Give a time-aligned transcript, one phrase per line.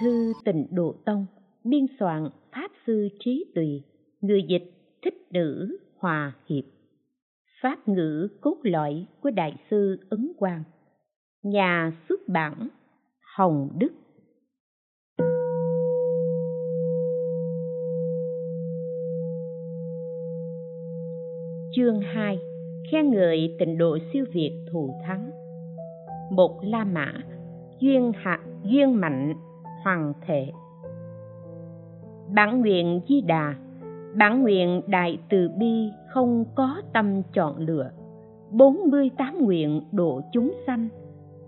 [0.00, 1.26] Thư tịnh độ tông,
[1.64, 3.82] biên soạn pháp sư trí tùy,
[4.20, 6.64] người dịch thích nữ hòa hiệp.
[7.62, 10.62] Pháp ngữ cốt lõi của đại sư ấn quang.
[11.42, 12.68] Nhà xuất bản
[13.36, 13.92] hồng đức.
[21.76, 22.38] Chương 2
[22.92, 25.30] khen ngợi tịnh độ siêu việt thù thắng.
[26.30, 27.12] Một la mã,
[27.80, 29.34] duyên hạ, duyên mạnh
[29.84, 30.52] hoàng thể
[32.34, 33.54] bản nguyện di đà,
[34.16, 37.90] bản nguyện đại từ bi không có tâm chọn lựa.
[38.50, 40.88] Bốn mươi tám nguyện độ chúng sanh,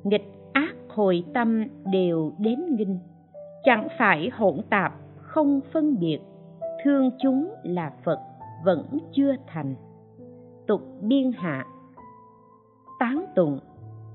[0.04, 2.98] nghịch ác hồi tâm đều đến nghinh
[3.64, 6.18] chẳng phải hỗn tạp không phân biệt,
[6.84, 8.18] thương chúng là phật
[8.64, 9.74] vẫn chưa thành.
[10.66, 11.66] Tục biên hạ,
[13.00, 13.58] tán tụng,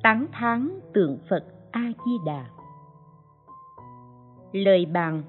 [0.04, 2.46] tán thán tượng phật a di đà
[4.56, 5.22] lời bàn.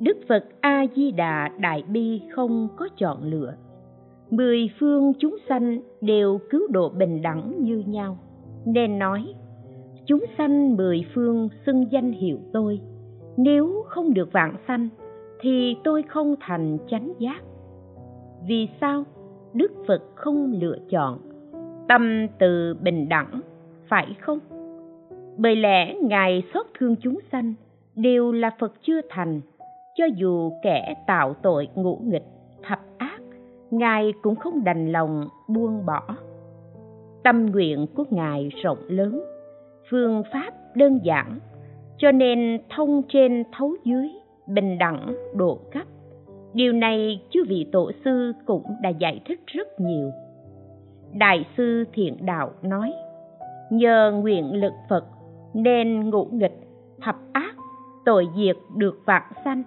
[0.00, 3.54] Đức phật a di đà đại bi không có chọn lựa.
[4.30, 8.18] Mười phương chúng sanh đều cứu độ bình đẳng như nhau.
[8.64, 9.34] Nên nói,
[10.06, 12.80] chúng sanh mười phương xưng danh hiệu tôi.
[13.36, 14.88] Nếu không được vạn sanh,
[15.40, 17.42] thì tôi không thành chánh giác.
[18.48, 19.04] Vì sao?
[19.54, 21.18] Đức phật không lựa chọn.
[21.88, 23.40] Tâm từ bình đẳng,
[23.88, 24.38] phải không?
[25.38, 27.54] Bởi lẽ ngài xót thương chúng sanh
[27.96, 29.40] đều là phật chưa thành,
[29.94, 32.26] cho dù kẻ tạo tội ngũ nghịch,
[32.62, 33.20] thập ác,
[33.70, 36.02] ngài cũng không đành lòng buông bỏ.
[37.24, 39.22] Tâm nguyện của ngài rộng lớn,
[39.90, 41.38] phương pháp đơn giản,
[41.98, 44.08] cho nên thông trên thấu dưới,
[44.46, 45.86] bình đẳng độ cấp.
[46.54, 50.10] Điều này chư vị tổ sư cũng đã giải thích rất nhiều.
[51.12, 52.92] Đại sư thiện đạo nói,
[53.70, 55.04] nhờ nguyện lực phật,
[55.54, 56.58] nên ngũ nghịch,
[57.02, 57.49] thập ác
[58.04, 59.62] tội diệt được vạn sanh.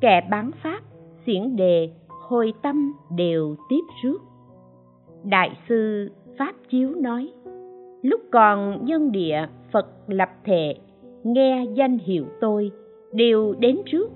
[0.00, 0.80] Kẻ bán pháp,
[1.26, 1.90] xiển đề,
[2.28, 4.18] hồi tâm đều tiếp rước.
[5.24, 7.32] Đại sư pháp chiếu nói,
[8.02, 10.74] lúc còn nhân địa phật lập thệ,
[11.24, 12.70] nghe danh hiệu tôi
[13.12, 14.10] đều đến trước.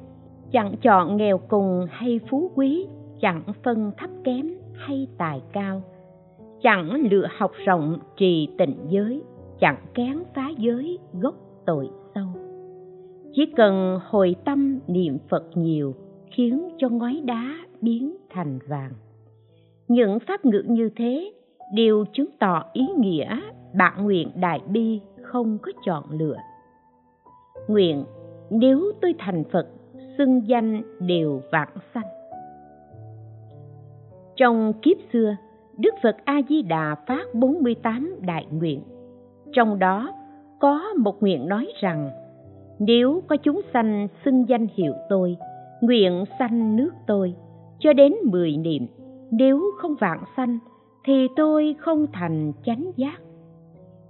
[0.52, 2.86] Chẳng chọn nghèo cùng hay phú quý,
[3.20, 5.82] chẳng phân thấp kém hay tài cao.
[6.62, 9.22] Chẳng lựa học rộng trì tịnh giới,
[9.60, 11.34] chẳng kén phá giới gốc
[11.66, 11.90] tội
[13.32, 15.94] chỉ cần hồi tâm niệm phật nhiều,
[16.30, 18.92] khiến cho ngói đá biến thành vàng.
[19.88, 21.32] Những pháp ngữ như thế
[21.74, 23.40] đều chứng tỏ ý nghĩa
[23.74, 26.36] bạn nguyện đại bi không có chọn lựa.
[27.68, 28.04] Nguyện,
[28.50, 29.66] nếu tôi thành phật,
[30.18, 32.06] xưng danh đều vạn sanh.
[34.36, 35.36] Trong kiếp xưa,
[35.78, 38.82] đức phật a di đà phát 48 đại nguyện.
[39.52, 40.12] Trong đó,
[40.60, 42.10] có một nguyện nói rằng
[42.80, 45.36] nếu có chúng sanh xưng danh hiệu tôi,
[45.80, 47.34] nguyện sanh nước tôi,
[47.78, 48.86] cho đến mười niệm.
[49.30, 50.58] Nếu không vạn sanh,
[51.04, 53.20] thì tôi không thành chánh giác.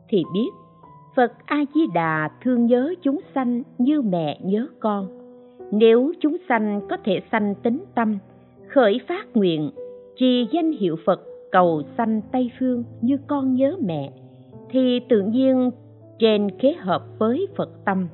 [0.09, 0.48] Thì biết,
[1.16, 5.06] phật a di đà thương nhớ chúng sanh như mẹ nhớ con.
[5.72, 8.19] Nếu chúng sanh có thể sanh tính tâm,
[8.69, 9.70] khởi phát nguyện,
[10.16, 11.20] trì danh hiệu phật
[11.53, 14.12] cầu sanh tây phương như con nhớ mẹ,
[14.69, 15.70] thì tự nhiên
[16.19, 18.09] trên kế hợp với phật tâm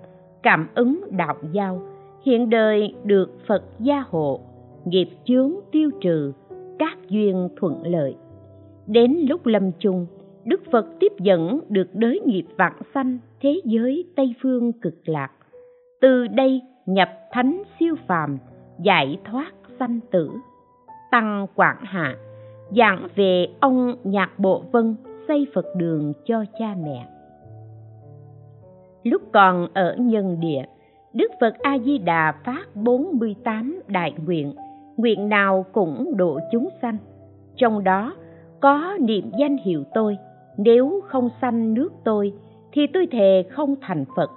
[0.46, 1.82] cảm ứng đạo giao,
[2.22, 4.40] hiện đời được phật gia hộ,
[4.84, 6.32] nghiệp chướng tiêu trừ,
[6.78, 8.16] các duyên thuận lợi.
[8.86, 10.06] Đến lúc lâm chung,
[10.44, 15.30] đức phật tiếp dẫn được đới nghiệp vạn sanh thế giới tây phương cực lạc.
[16.00, 18.38] Từ đây nhập thánh siêu phàm,
[18.82, 20.30] giải thoát sanh tử,
[21.10, 22.16] tăng quảng hạ,
[22.76, 24.96] giảng về ông nhạc bộ vân
[25.28, 27.06] xây phật đường cho cha mẹ
[29.06, 30.64] lúc còn ở nhân địa.
[31.12, 34.54] Đức phật a di đà phát 48 đại nguyện
[34.96, 36.96] nguyện nào cũng độ chúng sanh.
[37.56, 38.16] Trong đó,
[38.60, 40.16] có niệm danh hiệu tôi,
[40.56, 42.32] nếu không sanh nước tôi,
[42.72, 44.30] thì tôi thề không thành phật.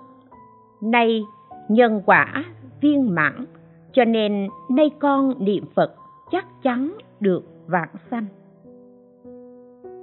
[0.82, 1.24] Nay,
[1.70, 2.46] nhân quả
[2.82, 3.46] viên mãn,
[3.92, 5.96] cho nên nay con niệm phật
[6.32, 8.26] chắc chắn được vãng sanh.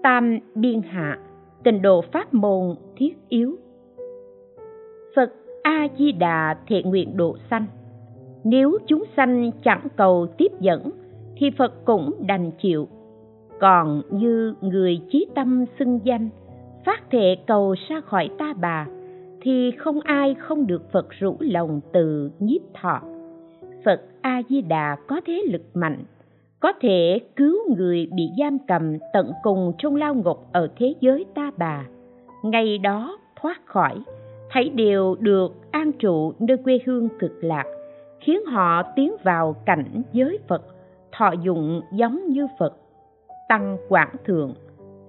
[0.03, 1.19] Tam biên hạ
[1.65, 3.57] tình độ pháp môn thiết yếu
[5.67, 7.67] a di đà thiện nguyện độ sanh.
[8.45, 10.91] Nếu chúng sanh chẳng cầu tiếp dẫn,
[11.37, 12.89] thì phật cũng đành chịu.
[13.61, 16.29] Còn như người chí tâm xưng danh,
[16.85, 18.87] phát thệ cầu ra khỏi ta bà,
[19.41, 23.01] thì không ai không được phật rủ lòng từ nhiếp thọ.
[23.85, 26.05] Phật a di đà có thế lực mạnh,
[26.61, 31.25] có thể cứu người bị giam cầm tận cùng trong lao ngục ở thế giới
[31.35, 31.87] ta bà.
[32.43, 33.95] Ngay đó thoát khỏi
[34.51, 37.65] thấy đều được an trụ nơi quê hương cực lạc,
[38.21, 40.63] khiến họ tiến vào cảnh giới phật,
[41.13, 42.77] thọ dụng giống như phật.
[43.49, 44.55] Tăng quảng thượng,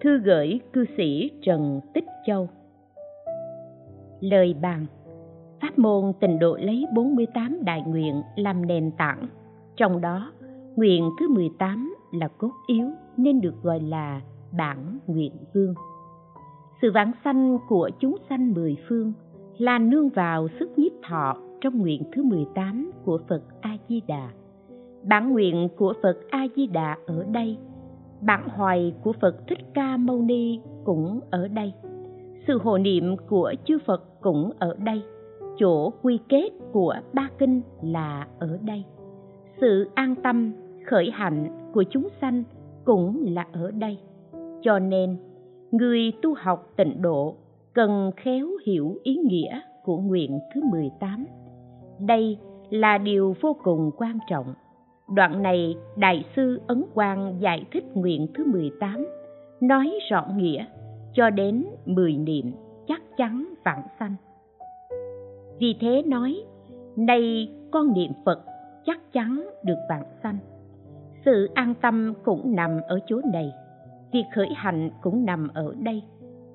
[0.02, 2.50] thư gửi cư sĩ trần tích châu.
[4.20, 4.86] Lời bàn,
[5.62, 9.28] pháp môn tịnh độ lấy 48 đại nguyện làm nền tảng.
[9.76, 10.32] Trong đó,
[10.76, 12.88] nguyện thứ 18 là cốt yếu
[13.18, 14.22] nên được gọi là
[14.58, 15.74] bản nguyện vương.
[16.82, 19.14] Sự vãng sanh của chúng sanh mười phương
[19.58, 24.30] là nương vào sức nhiếp thọ trong nguyện thứ 18 của Phật A Di Đà.
[25.04, 27.58] Bản nguyện của Phật A Di Đà ở đây,
[28.22, 31.74] bản hoài của Phật Thích Ca Mâu Ni cũng ở đây.
[32.48, 35.02] Sự hộ niệm của chư Phật cũng ở đây.
[35.58, 38.84] Chỗ quy kết của ba kinh là ở đây.
[39.62, 40.54] Sự an tâm,
[40.86, 42.44] khởi hạnh của chúng sanh
[42.86, 43.98] cũng là ở đây.
[44.62, 45.18] Cho nên,
[45.72, 47.36] người tu học tịnh độ
[47.78, 51.26] cần khéo hiểu ý nghĩa của nguyện thứ 18.
[52.00, 52.38] Đây
[52.70, 54.54] là điều vô cùng quan trọng.
[55.16, 59.08] Đoạn này Đại sư Ấn Quang giải thích nguyện thứ 18,
[59.62, 60.66] nói rõ nghĩa
[61.14, 62.52] cho đến 10 niệm
[62.88, 64.16] chắc chắn vãng sanh.
[65.60, 66.36] Vì thế nói,
[66.96, 68.40] nay con niệm Phật
[68.86, 70.38] chắc chắn được vãng sanh.
[71.26, 73.52] Sự an tâm cũng nằm ở chỗ này,
[74.14, 76.04] việc khởi hành cũng nằm ở đây.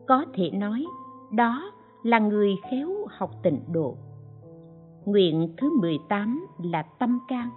[0.07, 0.85] Có thể nói,
[1.32, 3.96] đó là người khéo học tịnh độ.
[5.05, 7.49] Nguyện thứ 18 là tâm can,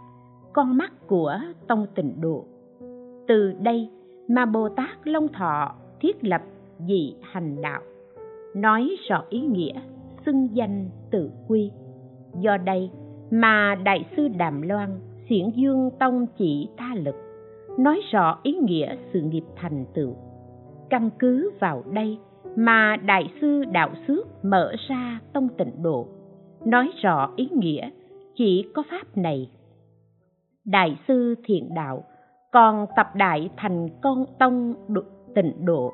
[0.54, 2.46] con mắt của tông tịnh độ.
[3.28, 3.90] Từ đây
[4.28, 6.42] mà Bồ Tát Long Thọ thiết lập
[6.88, 7.82] dị hành đạo,
[8.56, 9.74] nói rõ ý nghĩa
[10.26, 11.72] xưng danh tự quy.
[12.40, 12.92] Do đây
[13.32, 15.00] mà Đại sư Đàm Loan
[15.30, 17.16] xiển dương tông chỉ tha lực,
[17.80, 20.16] nói rõ ý nghĩa sự nghiệp thành tựu.
[20.90, 22.18] Căn cứ vào đây
[22.56, 26.08] mà đại sư đạo xước mở ra tông tịnh độ,
[26.66, 27.90] nói rõ ý nghĩa
[28.36, 29.50] chỉ có pháp này.
[30.66, 32.04] Đại sư thiện đạo,
[32.52, 34.74] còn tập đại thành con tông
[35.36, 35.94] tịnh độ,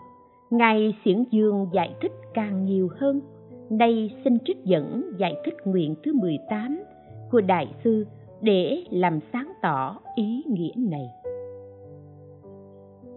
[0.49, 3.21] ngài xiển dương giải thích càng nhiều hơn.
[3.69, 6.83] Đây xin trích dẫn giải thích nguyện thứ 18
[7.31, 8.05] của đại sư
[8.41, 11.07] để làm sáng tỏ ý nghĩa này.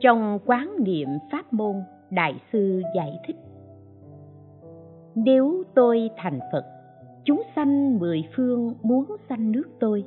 [0.01, 1.75] Trong quán niệm pháp môn
[2.11, 3.37] đại sư giải thích.
[5.15, 6.65] Nếu tôi thành phật,
[7.25, 10.05] chúng sanh mười phương muốn sanh nước tôi,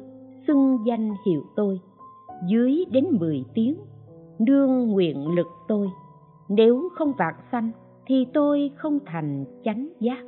[0.48, 1.80] xưng danh hiệu tôi,
[2.48, 3.76] dưới đến mười tiếng,
[4.40, 5.88] nương nguyện lực tôi.
[6.50, 7.72] Nếu không vạn sanh,
[8.06, 10.24] thì tôi không thành chánh giác.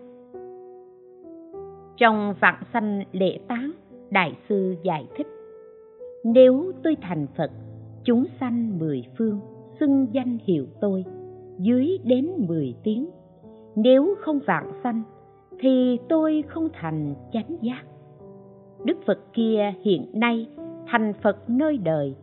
[1.97, 3.71] Trong vạn sanh lễ tán,
[4.09, 5.27] đại sư giải thích.
[6.23, 7.51] Nếu tôi thành phật,
[8.03, 9.39] chúng sanh mười phương
[9.79, 11.05] xưng danh hiệu tôi
[11.59, 13.09] dưới đến mười tiếng
[13.75, 15.03] nếu không vạn sanh
[15.59, 17.83] thì tôi không thành chánh giác
[18.85, 20.47] đức phật kia hiện nay
[20.87, 22.15] thành phật nơi đời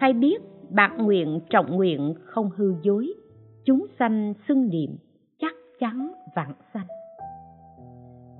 [0.00, 3.14] phải biết bạc nguyện trọng nguyện không hư dối
[3.64, 4.96] chúng sanh xưng niệm
[5.38, 6.86] chắc chắn vạn sanh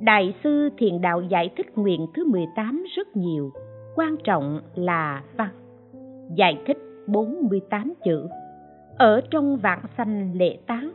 [0.01, 3.53] Đại sư Thiền Đạo giải thích nguyện thứ 18 rất nhiều,
[3.97, 5.49] quan trọng là văn.
[6.35, 8.29] Giải thích 48 chữ.
[8.99, 10.93] Ở trong vạn sanh lệ tán,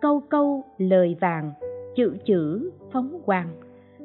[0.00, 1.52] câu câu lời vàng,
[1.96, 3.48] chữ chữ phóng quang.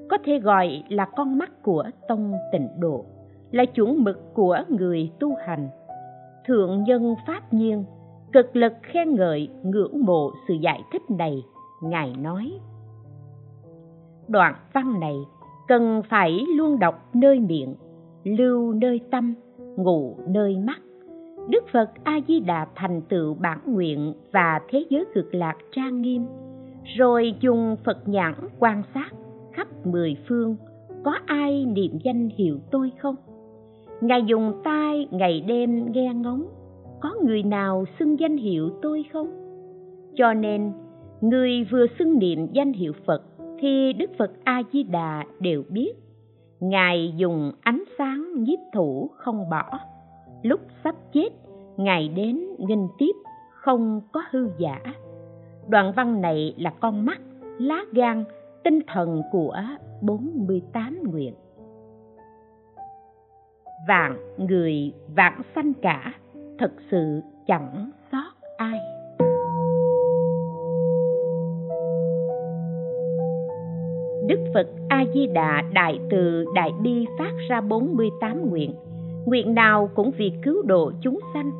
[0.09, 3.05] Có thể gọi là con mắt của tông tịnh độ,
[3.51, 5.69] là chuẩn mực của người tu hành.
[6.45, 7.83] Thượng nhân pháp nhiên
[8.33, 11.43] cực lực khen ngợi ngưỡng mộ sự giải thích này,
[11.83, 12.51] ngài nói.
[14.27, 15.15] Đoạn văn này
[15.67, 17.75] cần phải luôn đọc nơi miệng,
[18.23, 20.79] lưu nơi tâm, ngủ nơi mắt.
[21.49, 26.01] Đức Phật A Di Đà thành tựu bản nguyện và thế giới cực lạc trang
[26.01, 26.25] nghiêm,
[26.97, 29.09] rồi dùng Phật nhãn quan sát
[29.53, 30.55] khắp mười phương
[31.03, 33.15] có ai niệm danh hiệu tôi không?
[34.01, 36.47] Ngài dùng tai ngày đêm nghe ngóng,
[37.01, 39.27] có người nào xưng danh hiệu tôi không?
[40.15, 40.71] Cho nên,
[41.21, 43.23] người vừa xưng niệm danh hiệu Phật
[43.59, 45.93] thì Đức Phật A Di Đà đều biết.
[46.59, 49.79] Ngài dùng ánh sáng nhiếp thủ không bỏ
[50.43, 51.29] lúc sắp chết
[51.77, 53.11] ngày đến nghinh tiếp,
[53.49, 54.79] không có hư giả.
[55.67, 57.21] Đoạn văn này là con mắt,
[57.59, 58.23] lá gan,
[58.63, 59.57] tinh thần của
[60.01, 61.33] 48 nguyện.
[63.87, 66.13] Vạn người vạn sanh cả,
[66.59, 68.79] thật sự chẳng sót ai.
[74.27, 78.73] Đức Phật A Di Đà Đại Từ Đại Bi phát ra 48 nguyện
[79.25, 81.51] nguyện nào cũng vì cứu độ chúng sanh.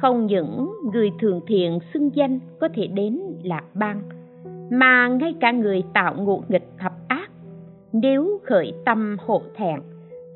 [0.00, 4.02] Không những người thường thiện xưng danh có thể đến lạc bang,
[4.70, 7.30] mà ngay cả người tạo ngụ nghịch thập ác,
[7.92, 9.80] nếu khởi tâm hộ thẹn,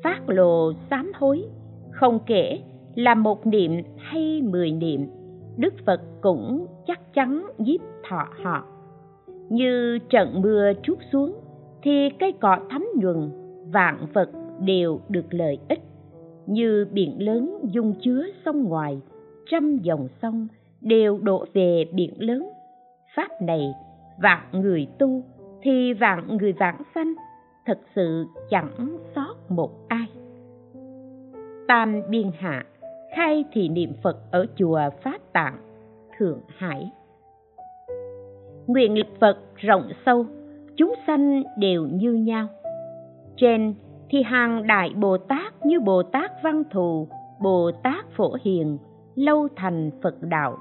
[0.03, 1.43] phát lộ sám hối,
[1.91, 2.59] không kể
[2.95, 5.07] là một niệm hay mười niệm,
[5.57, 8.63] đức phật cũng chắc chắn giúp thọ họ.
[9.49, 11.35] Như trận mưa trút xuống,
[11.81, 13.31] thì cây cỏ thấm nhuần,
[13.71, 14.29] vạn vật
[14.59, 15.79] đều được lợi ích
[16.47, 19.01] như biển lớn dung chứa sông ngoài,
[19.45, 20.47] trăm dòng sông
[20.81, 22.49] đều đổ về biển lớn.
[23.15, 23.73] Pháp này,
[24.21, 25.23] vạn người tu
[25.61, 27.13] thì vạn người vãng sanh,
[27.65, 30.07] thật sự chẳng sót một ai.
[31.67, 32.65] Tam biên hạ
[33.15, 35.57] khai thị niệm phật ở chùa pháp tạng,
[36.17, 36.91] thượng hải.
[38.67, 40.25] Nguyện lực phật rộng sâu,
[40.75, 42.47] chúng sanh đều như nhau.
[43.37, 43.73] Trên
[44.09, 47.07] thì hàng đại bồ tát như bồ tát văn thù,
[47.41, 48.77] bồ tát phổ hiền,
[49.15, 50.57] lâu thành phật đạo.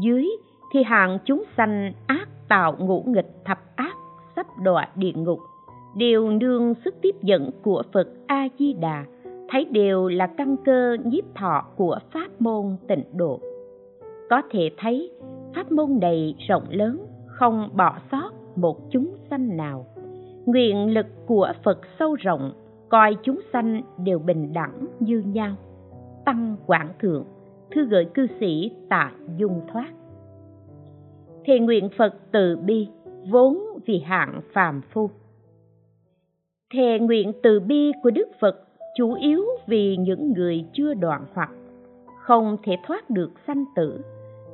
[0.00, 0.26] Dưới
[0.72, 3.96] thì hàng chúng sanh ác tạo ngũ nghịch thập ác,
[4.36, 5.38] sắp đọa địa ngục.
[5.96, 9.04] Đều nương sức tiếp dẫn của phật a di đà
[9.50, 13.40] thấy đều là căn cơ nhiếp thọ của pháp môn tịnh độ.
[14.30, 15.10] Có thể thấy,
[15.54, 19.86] pháp môn này rộng lớn, không bỏ sót một chúng sanh nào.
[20.46, 22.52] Nguyện lực của phật sâu rộng
[22.90, 25.56] coi chúng sanh đều bình đẳng như nhau.
[26.24, 27.24] Tăng quảng thượng,
[27.70, 29.88] thư gửi cư sĩ tạ dung thoát.
[31.44, 32.88] Thì nguyện phật từ bi,
[33.30, 35.10] vốn vì hạng phàm phu.
[36.74, 38.56] Thề nguyện từ bi của đức phật
[38.96, 41.50] chủ yếu vì những người chưa đoạn hoặc,
[42.22, 44.00] không thể thoát được sanh tử,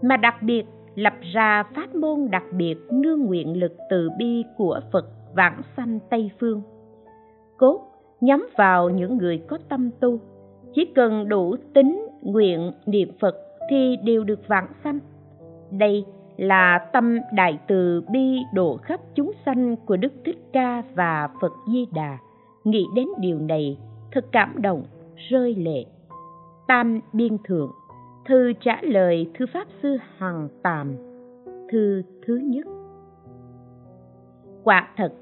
[0.03, 0.65] mà đặc biệt
[0.95, 5.99] lập ra pháp môn đặc biệt nương nguyện lực từ bi của phật vãng sanh
[6.11, 6.63] tây phương.
[7.57, 7.96] Cốt
[8.27, 10.19] nhắm vào những người có tâm tu.
[10.75, 13.37] Chỉ cần đủ tính nguyện niệm phật
[13.71, 14.99] thì đều được vãng sanh.
[15.71, 16.05] Đây
[16.37, 21.53] là tâm đại từ bi độ khắp chúng sanh của đức thích ca và phật
[21.73, 22.19] di đà.
[22.65, 23.79] Nghĩ đến điều này,
[24.13, 24.83] thật cảm động,
[25.17, 25.85] rơi lệ.
[26.69, 27.71] Tam biên thượng,
[28.29, 30.93] thư trả lời thư pháp sư hằng tàm.
[31.73, 32.67] Thư thứ nhất.
[34.65, 35.13] Quả thật,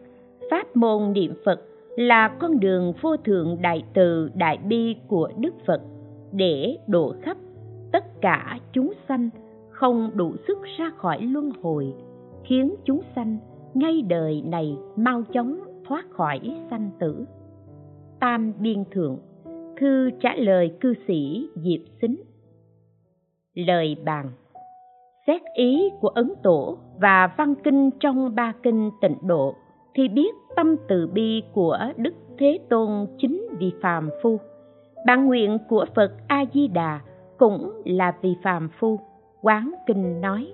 [0.51, 1.61] pháp môn niệm phật
[1.97, 5.81] là con đường vô thượng đại từ, đại bi của đức phật,
[6.33, 7.37] để độ khắp
[7.93, 9.31] tất cả chúng sanh,
[9.71, 11.95] không đủ sức ra khỏi luân hồi,
[12.45, 13.39] khiến chúng sanh
[13.75, 17.25] ngay đời này mau chóng thoát khỏi sanh tử.
[18.21, 19.19] Tam biên thượng,
[19.81, 22.17] thư trả lời cư sĩ diệp xính.
[23.55, 24.31] Lời bàn,
[25.27, 29.55] xét ý của ấn tổ và văn kinh trong ba kinh tịnh độ
[29.95, 34.39] thì biết tâm từ bi của đức thế tôn chính vì phàm phu.
[35.07, 37.01] Bản nguyện của phật a di đà
[37.39, 39.01] cũng là vì phàm phu,
[39.43, 40.53] quán kinh nói.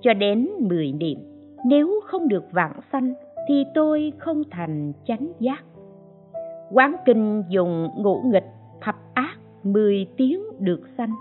[0.00, 1.18] Cho đến mười niệm,
[1.66, 3.14] nếu không được vãng sanh
[3.48, 5.64] thì tôi không thành chánh giác.
[6.72, 8.46] Quán kinh dùng ngũ nghịch
[8.80, 11.12] thập ác mười tiếng được sanh.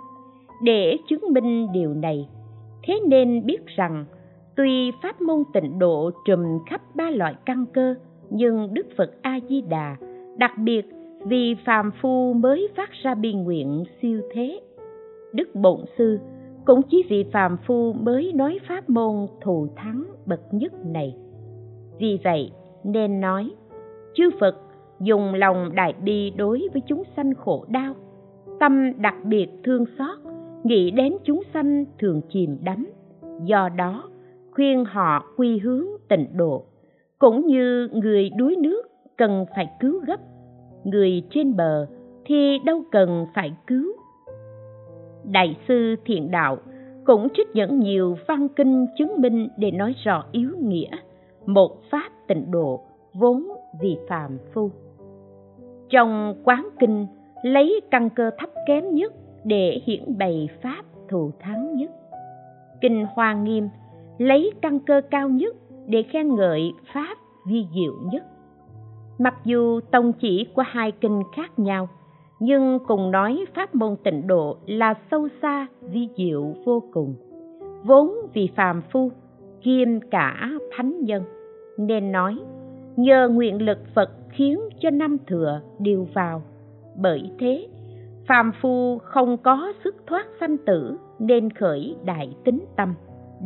[0.63, 2.29] Để chứng minh điều này,
[2.83, 4.05] thế nên biết rằng
[4.55, 6.39] tuy pháp môn tịnh độ trùm
[6.69, 7.95] khắp ba loại căn cơ,
[8.29, 9.95] nhưng đức phật a di đà
[10.37, 10.85] đặc biệt
[11.25, 14.59] vì phàm phu mới phát ra bi nguyện siêu thế.
[15.33, 16.19] Đức bổn sư
[16.65, 21.15] cũng chỉ vì phàm phu mới nói pháp môn thù thắng bậc nhất này.
[21.99, 22.51] Vì vậy
[22.83, 23.51] nên nói,
[24.13, 24.55] chư phật
[24.99, 27.93] dùng lòng đại bi đối với chúng sanh khổ đau,
[28.59, 30.17] tâm đặc biệt thương xót,
[30.63, 32.87] nghĩ đến chúng sanh thường chìm đắm.
[33.45, 34.10] Do đó
[34.51, 36.63] khuyên họ quy hướng tịnh độ,
[37.19, 38.81] cũng như người đuối nước
[39.17, 40.19] cần phải cứu gấp,
[40.83, 41.87] người trên bờ
[42.25, 43.93] thì đâu cần phải cứu.
[45.23, 46.57] Đại sư thiện đạo
[47.05, 50.89] cũng trích dẫn nhiều văn kinh chứng minh để nói rõ yếu nghĩa
[51.45, 52.81] một pháp tịnh độ
[53.13, 53.47] vốn
[53.81, 54.71] vì phàm phu.
[55.89, 57.07] Trong quán kinh,
[57.43, 61.91] lấy căn cơ thấp kém nhất để hiển bày pháp thù thắng nhất.
[62.81, 63.69] Kinh hoa nghiêm
[64.21, 65.55] lấy căn cơ cao nhất
[65.87, 68.23] để khen ngợi pháp vi diệu nhất.
[69.19, 71.89] Mặc dù tông chỉ của hai kinh khác nhau,
[72.39, 77.15] nhưng cùng nói pháp môn tịnh độ là sâu xa vi diệu vô cùng.
[77.83, 79.11] Vốn vì phàm phu,
[79.61, 81.23] kiêm cả thánh nhân,
[81.77, 82.39] nên nói
[82.95, 86.41] nhờ nguyện lực phật khiến cho năm thừa đều vào.
[86.97, 87.67] Bởi thế,
[88.27, 92.93] phàm phu không có sức thoát sanh tử nên khởi đại tính tâm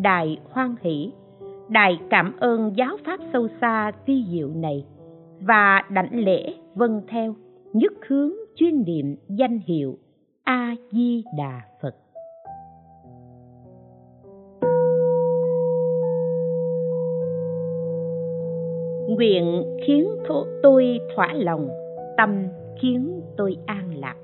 [0.01, 1.11] đại hoan hỷ.
[1.69, 4.85] Đại cảm ơn giáo pháp sâu xa vi diệu này
[5.41, 7.35] và đảnh lễ vâng theo,
[7.73, 9.97] nhất hướng chuyên niệm danh hiệu
[10.43, 11.95] a di đà phật.
[19.09, 20.07] Nguyện khiến
[20.63, 21.69] tôi thỏa lòng,
[22.17, 22.47] tâm
[22.81, 24.15] khiến tôi an lạc.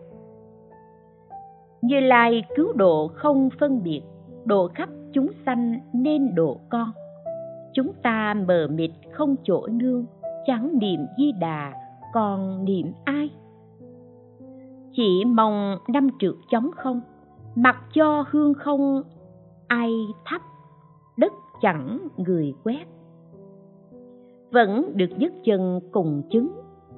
[1.82, 4.01] Như lai cứu độ không phân biệt,
[4.46, 6.91] độ khắp chúng sanh nên độ con.
[7.74, 10.06] Chúng ta mờ mịt không chỗ nương
[10.46, 11.74] chẳng niệm di đà,
[12.13, 13.30] còn niệm ai?
[14.91, 17.01] Chỉ mong năm trượt chống không,
[17.56, 19.03] mặc cho hương không
[19.68, 19.91] ai
[20.25, 20.41] thắp,
[21.18, 22.88] đất chẳng người quét.
[24.51, 26.51] Vẫn được dứt chân cùng chứng,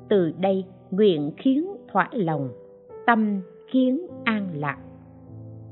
[0.10, 2.50] từ đây nguyện khiến thỏa lòng,
[3.06, 4.78] tâm khiến an lạc.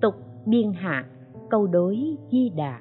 [0.02, 1.06] Tục biên hạ
[1.52, 2.80] câu đối di đà.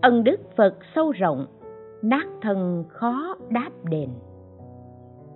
[0.00, 1.46] Ân đức phật sâu rộng,
[2.02, 4.08] nát thân khó đáp đền.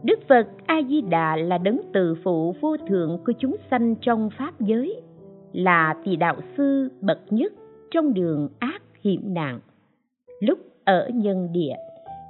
[0.03, 4.31] Đức phật a di đà là đấng từ phụ vô thượng của chúng sanh trong
[4.39, 5.01] pháp giới,
[5.53, 7.53] là tỳ đạo sư bậc nhất
[7.91, 9.61] trong đường ác hiểm nạn.
[10.41, 11.75] Lúc ở nhân địa,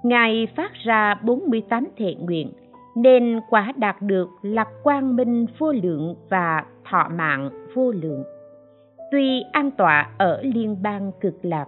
[0.03, 2.53] ngài phát ra 48 thệ nguyện,
[2.97, 8.25] nên quả đạt được là quang minh vô lượng và thọ mạng vô lượng
[9.11, 11.67] tuy an tọa ở liên bang cực lạc,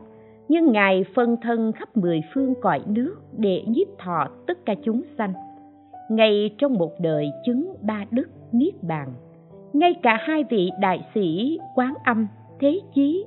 [0.49, 5.02] nhưng ngài phân thân khắp mười phương cõi nước để nhiếp thọ tất cả chúng
[5.18, 5.33] sanh.
[6.11, 9.12] Ngay trong một đời chứng ba đức niết bàn,
[9.73, 12.26] ngay cả hai vị đại sĩ quán âm,
[12.61, 13.26] thế chí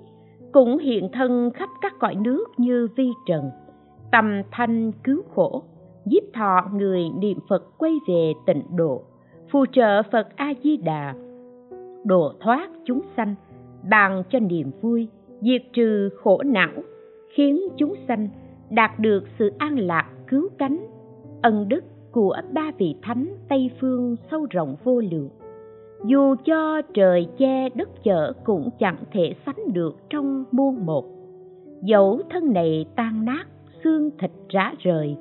[0.51, 3.49] cũng hiện thân khắp các cõi nước như vi trần
[4.11, 5.63] tâm thanh cứu khổ
[6.05, 9.01] giúp thọ người niệm phật quay về tịnh độ,
[9.51, 11.13] phù trợ phật a di đà,
[12.03, 13.35] độ thoát chúng sanh
[13.89, 15.07] bàn cho niềm vui,
[15.41, 16.71] diệt trừ khổ não,
[17.29, 18.27] khiến chúng sanh
[18.69, 20.87] đạt được sự an lạc cứu cánh,
[21.41, 25.29] ân đức của ba vị thánh tây phương sâu rộng vô lượng.
[26.05, 31.05] Dù cho trời che đất chở cũng chẳng thể sánh được trong muôn một.
[31.81, 33.45] Dẫu thân này tan nát,
[33.83, 35.15] xương thịt rã rời,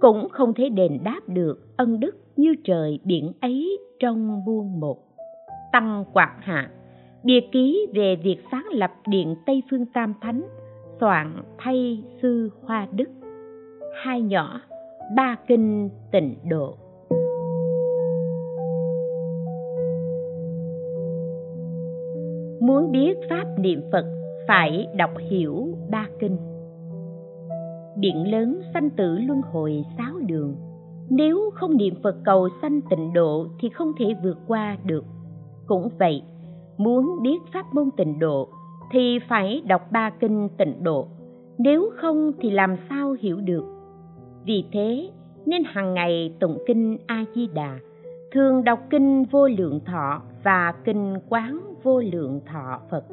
[0.00, 4.98] cũng không thể đền đáp được ân đức như trời biển ấy trong muôn một.
[5.72, 6.70] Tăng quạt hạ
[7.24, 10.42] bìa ký về việc sáng lập điện tây phương tam thánh,
[11.00, 13.08] soạn thay sư hoa đức.
[14.04, 14.60] Hai nhỏ,
[15.16, 16.74] ba kinh tịnh độ.
[22.60, 24.04] Muốn biết pháp niệm phật,
[24.48, 26.36] phải đọc hiểu ba kinh.
[27.96, 30.56] Biển lớn sanh tử luân hồi sáu đường.
[31.10, 35.04] Nếu không niệm phật cầu sanh tịnh độ thì không thể vượt qua được.
[35.66, 36.22] Cũng vậy
[36.78, 38.48] muốn biết pháp môn tịnh độ
[38.90, 41.06] thì phải đọc ba kinh tịnh độ.
[41.58, 43.64] Nếu không thì làm sao hiểu được?
[44.44, 45.10] Vì thế
[45.46, 47.78] nên hàng ngày tụng kinh a di đà,
[48.32, 53.04] thường đọc kinh vô lượng thọ và kinh quán vô lượng thọ phật.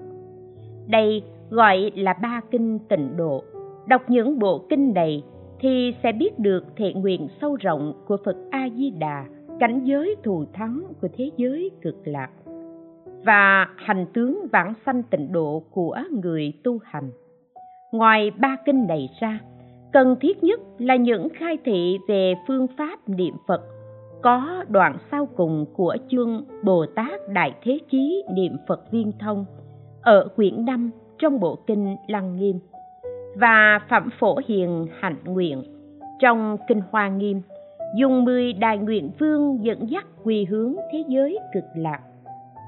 [0.88, 3.44] Đây gọi là ba kinh tịnh độ.
[3.88, 5.24] Đọc những bộ kinh này
[5.60, 9.26] thì sẽ biết được thệ nguyện sâu rộng của phật a di đà,
[9.60, 12.30] cảnh giới thù thắng của thế giới cực lạc
[13.26, 17.12] và hành tướng vãng sanh tịnh độ của người tu hành.
[17.92, 19.40] Ngoài ba kinh này ra,
[19.94, 23.62] cần thiết nhất là những khai thị về phương pháp niệm phật
[24.24, 29.46] có đoạn sau cùng của chương bồ tát đại thế chí niệm phật viên thông
[30.02, 32.60] ở quyển năm trong bộ kinh lăng nghiêm
[33.36, 35.64] và phẩm phổ hiền hạnh nguyện
[36.20, 37.42] trong kinh hoa nghiêm,
[37.98, 42.00] dùng mười đại nguyện vương dẫn dắt quy hướng thế giới cực lạc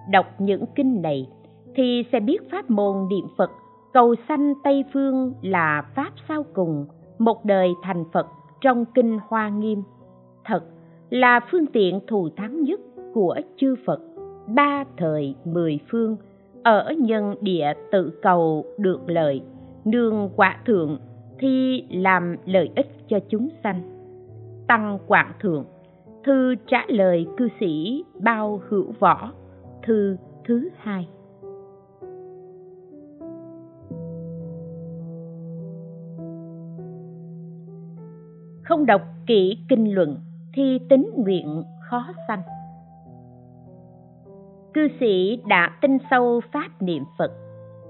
[0.09, 1.29] đọc những kinh này,
[1.75, 3.51] thì sẽ biết pháp môn niệm phật,
[3.93, 6.85] cầu sanh tây phương là pháp sau cùng,
[7.19, 8.27] một đời thành phật
[8.61, 9.83] trong kinh hoa nghiêm.
[10.45, 10.63] Thật
[11.09, 12.79] là phương tiện thù thắng nhất
[13.13, 13.99] của chư phật,
[14.47, 16.17] ba thời mười phương,
[16.63, 19.41] ở nhân địa tự cầu được lợi,
[19.85, 20.99] nương quả thượng
[21.39, 23.81] thì làm lợi ích cho chúng sanh.
[24.67, 25.65] Tăng quảng thượng,
[26.23, 29.31] thư trả lời cư sĩ bao hữu võ
[29.87, 31.07] thư thứ hai.
[38.63, 40.17] Không đọc kỹ kinh luận
[40.53, 42.41] thì tính nguyện khó sanh.
[44.73, 47.31] Cư sĩ đã tin sâu pháp niệm phật.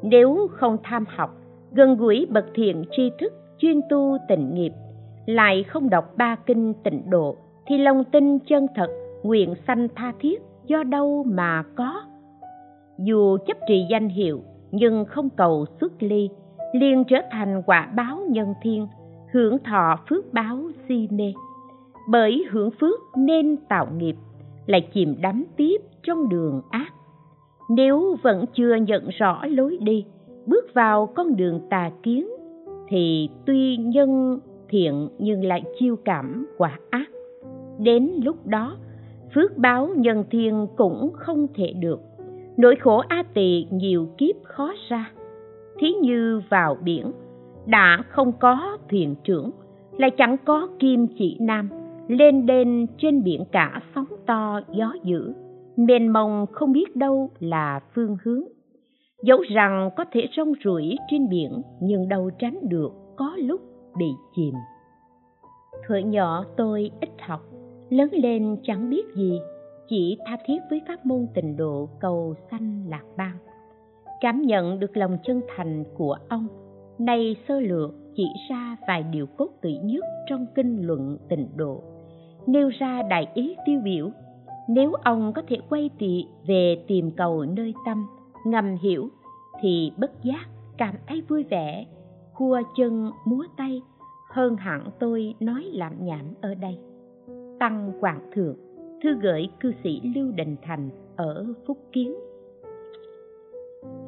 [0.02, 1.30] Nếu không tham học,
[1.72, 4.72] gần gũi bậc thiện tri thức, chuyên tu tịnh nghiệp,
[5.26, 8.88] lại không đọc ba kinh tịnh độ, thì lòng tin chân thật,
[9.24, 12.02] nguyện sanh tha thiết do đâu mà có.
[13.00, 16.30] Dù chấp trì danh hiệu, nhưng không cầu xuất ly,
[16.74, 18.88] liền trở thành quả báo nhân thiên,
[19.34, 21.34] hưởng thọ phước báo si mê.
[22.10, 24.16] Bởi hưởng phước nên tạo nghiệp,
[24.66, 26.94] lại chìm đắm tiếp trong đường ác.
[27.70, 30.06] Nếu vẫn chưa nhận rõ lối đi,
[30.46, 32.28] bước vào con đường tà kiến,
[32.88, 37.10] thì tuy nhân thiện nhưng lại chiêu cảm quả ác.
[37.80, 38.76] Đến lúc đó
[39.38, 42.00] phước báo nhân thiên cũng không thể được.
[42.58, 45.12] Nỗi khổ a tỳ nhiều kiếp khó ra.
[45.80, 47.12] Thí như vào biển,
[47.66, 49.52] đã không có thuyền trưởng,
[49.92, 51.70] lại chẳng có kim chỉ nam,
[52.08, 55.34] lên đên trên biển cả sóng to gió dữ.
[55.76, 58.44] Mênh mông không biết đâu là phương hướng.
[59.24, 63.62] Dẫu rằng có thể rong ruổi trên biển, nhưng đâu tránh được có lúc
[63.98, 64.54] bị chìm.
[65.88, 67.42] Thuở nhỏ tôi ít học
[67.90, 69.40] lớn lên chẳng biết gì,
[69.88, 73.38] chỉ tha thiết với pháp môn tịnh độ cầu sanh lạc bang.
[74.22, 76.48] Cảm nhận được lòng chân thành của ông,
[77.00, 81.84] nay sơ lược chỉ ra vài điều cốt tủy nhất trong kinh luận tịnh độ.
[82.48, 84.10] Nêu ra đại ý tiêu biểu,
[84.70, 88.08] nếu ông có thể quay tị về tìm cầu nơi tâm,
[88.46, 89.10] ngầm hiểu,
[89.62, 90.48] thì bất giác
[90.78, 91.86] cảm thấy vui vẻ.
[92.34, 93.82] Khua chân múa tay,
[94.30, 96.78] hơn hẳn tôi nói làm nhảm ở đây
[97.60, 98.56] tăng Hoàng thượng,
[99.04, 102.16] thư gửi cư sĩ lưu đình thành ở phúc kiến.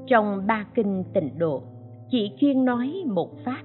[0.07, 1.63] Trong ba kinh tịnh độ,
[2.09, 3.63] chỉ chuyên nói một pháp.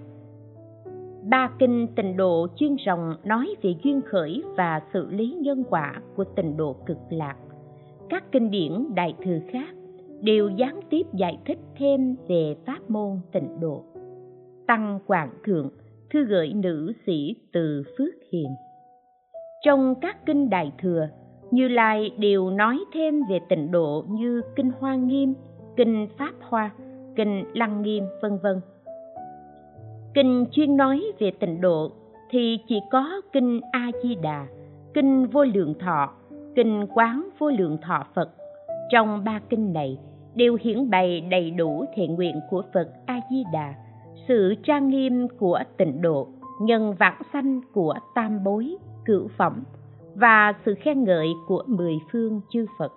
[1.29, 6.03] Ba kinh tịnh độ chuyên rồng nói về duyên khởi và xử lý nhân quả
[6.17, 7.37] của tịnh độ cực lạc.
[8.09, 9.75] Các kinh điển đại thừa khác
[10.21, 13.85] đều gián tiếp giải thích thêm về pháp môn tịnh độ.
[14.67, 15.71] Tăng quảng thượng,
[16.11, 18.49] thư gửi nữ sĩ từ phước hiền
[19.65, 21.09] trong các kinh đại thừa,
[21.51, 25.35] như lai đều nói thêm về tịnh độ như kinh hoa nghiêm,
[25.77, 26.71] kinh pháp hoa,
[27.17, 28.61] kinh lăng nghiêm, vân vân.
[30.15, 31.91] Kinh chuyên nói về tịnh độ
[32.31, 34.47] thì chỉ có kinh a di đà
[34.95, 36.11] kinh vô lượng thọ,
[36.55, 38.31] kinh quán vô lượng thọ phật.
[38.91, 39.99] Trong ba kinh này
[40.35, 43.75] đều hiển bày đầy đủ thiện nguyện của phật a di đà
[44.29, 46.29] sự trang nghiêm của tịnh độ,
[46.61, 49.63] nhân vãng sanh của tam bối cửu phẩm
[50.15, 52.93] và sự khen ngợi của mười phương chư phật.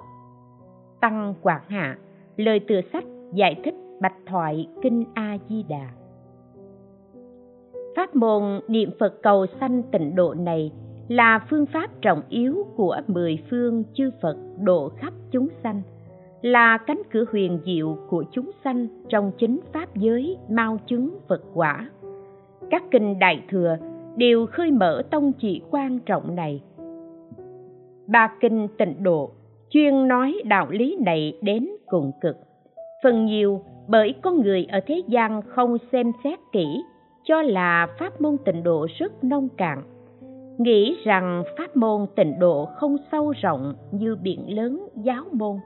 [1.02, 1.98] Tăng quảng hạ,
[2.38, 5.90] lời tựa sách giải thích bạch thoại kinh a di đà.
[7.96, 10.72] Pháp môn niệm phật cầu sanh tịnh độ này
[11.08, 15.82] là phương pháp trọng yếu của mười phương chư phật độ khắp chúng sanh,
[16.42, 21.42] là cánh cửa huyền diệu của chúng sanh trong chính pháp giới mau chứng phật
[21.54, 21.90] quả.
[22.70, 23.78] Các kinh đại thừa
[24.18, 26.62] đều khơi mở tông chỉ quan trọng này.
[28.08, 29.30] Ba kinh tịnh độ
[29.70, 32.38] chuyên nói đạo lý này đến cùng cực.
[33.04, 36.84] Phần nhiều bởi con người ở thế gian không xem xét kỹ,
[37.24, 39.84] cho là pháp môn tịnh độ rất nông cạn.
[40.58, 45.58] Nghĩ rằng pháp môn tịnh độ không sâu rộng như biển lớn giáo môn,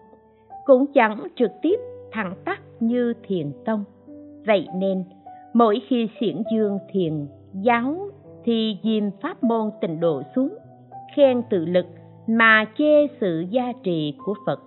[0.65, 1.79] cũng chẳng trực tiếp
[2.11, 3.83] thẳng tắc như thiền tông.
[4.45, 5.03] Vậy nên,
[5.53, 7.95] mỗi khi xiển dương thiền giáo
[8.43, 10.57] thì dìm pháp môn tịnh độ xuống,
[11.15, 11.85] khen tự lực
[12.27, 14.59] mà chê sự gia trì của phật.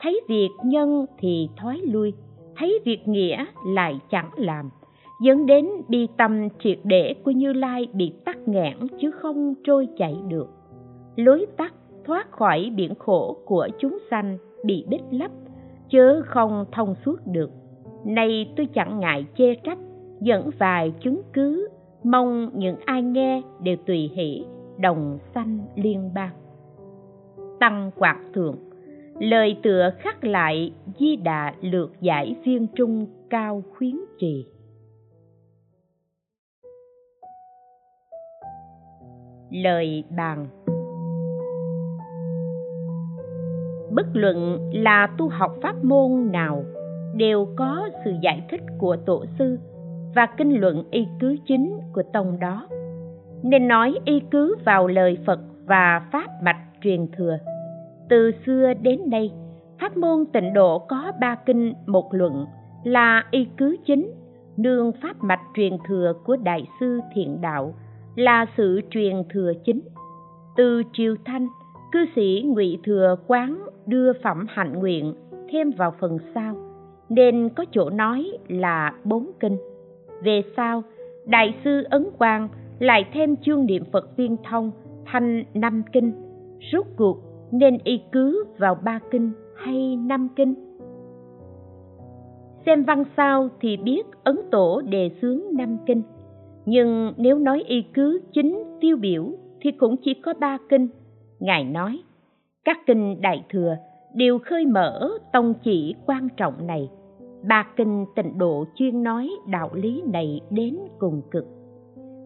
[0.00, 2.12] Thấy việc nhân thì thoái lui,
[2.56, 4.70] thấy việc nghĩa lại chẳng làm,
[5.22, 9.88] dẫn đến bi tâm triệt để của như lai bị tắc nghẽn chứ không trôi
[9.98, 10.48] chảy được.
[11.16, 15.30] Lối tắt thoát khỏi biển khổ của chúng sanh bị bích lấp,
[15.90, 17.50] chớ không thông suốt được.
[18.04, 19.78] Nay tôi chẳng ngại chê trách,
[20.20, 21.68] dẫn vài chứng cứ
[22.02, 24.44] mong những ai nghe đều tùy hỷ,
[24.78, 26.34] đồng sanh liên bang.
[27.60, 28.56] Tăng quạt thượng,
[29.18, 34.46] lời tựa khắc lại di đà lược giải viên trung cao khuyến trì.
[39.50, 40.46] Lời bàn.
[43.90, 46.64] Bất luận là tu học pháp môn nào
[47.16, 49.58] đều có sự giải thích của tổ sư
[50.14, 52.68] và kinh luận y cứ chính của tông đó.
[53.42, 57.38] Nên nói y cứ vào lời phật và pháp mạch truyền thừa.
[58.08, 59.32] Từ xưa đến nay,
[59.80, 62.46] pháp môn tịnh độ có ba kinh một luận
[62.84, 64.12] là y cứ chính,
[64.56, 67.74] nương pháp mạch truyền thừa của đại sư thiện đạo,
[68.16, 69.80] là sự truyền thừa chính.
[70.56, 71.48] Từ triều thanh,
[71.92, 75.14] cư sĩ ngụy thừa quán đưa phẩm hạnh nguyện
[75.52, 76.56] thêm vào phần sau,
[77.08, 79.56] nên có chỗ nói là bốn kinh
[80.24, 80.82] về sau,
[81.26, 84.70] đại sư ấn quang lại thêm chương niệm phật viên thông
[85.06, 86.12] thành năm kinh.
[86.72, 87.18] Rốt cuộc,
[87.52, 90.54] nên y cứ vào ba kinh hay năm kinh?
[92.66, 96.02] Xem văn sao thì biết ấn tổ đề xướng năm kinh.
[96.66, 100.88] Nhưng nếu nói y cứ chính tiêu biểu thì cũng chỉ có ba kinh.
[101.40, 102.02] Ngài nói,
[102.64, 103.76] các kinh đại thừa
[104.14, 106.90] đều khơi mở tông chỉ quan trọng này
[107.42, 111.44] ba kinh tịnh độ chuyên nói đạo lý này đến cùng cực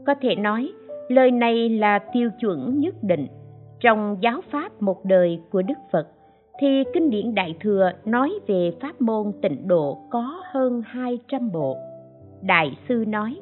[0.07, 0.73] có thể nói
[1.09, 3.27] lời này là tiêu chuẩn nhất định
[3.81, 6.09] trong giáo pháp một đời của đức phật
[6.61, 11.77] thì kinh điển đại thừa nói về pháp môn tịnh độ có hơn 200 bộ.
[12.43, 13.41] Đại sư nói,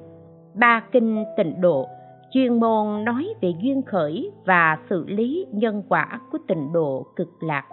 [0.55, 1.89] ba kinh tịnh độ
[2.31, 7.29] chuyên môn nói về duyên khởi và xử lý nhân quả của tịnh độ cực
[7.43, 7.65] lạc.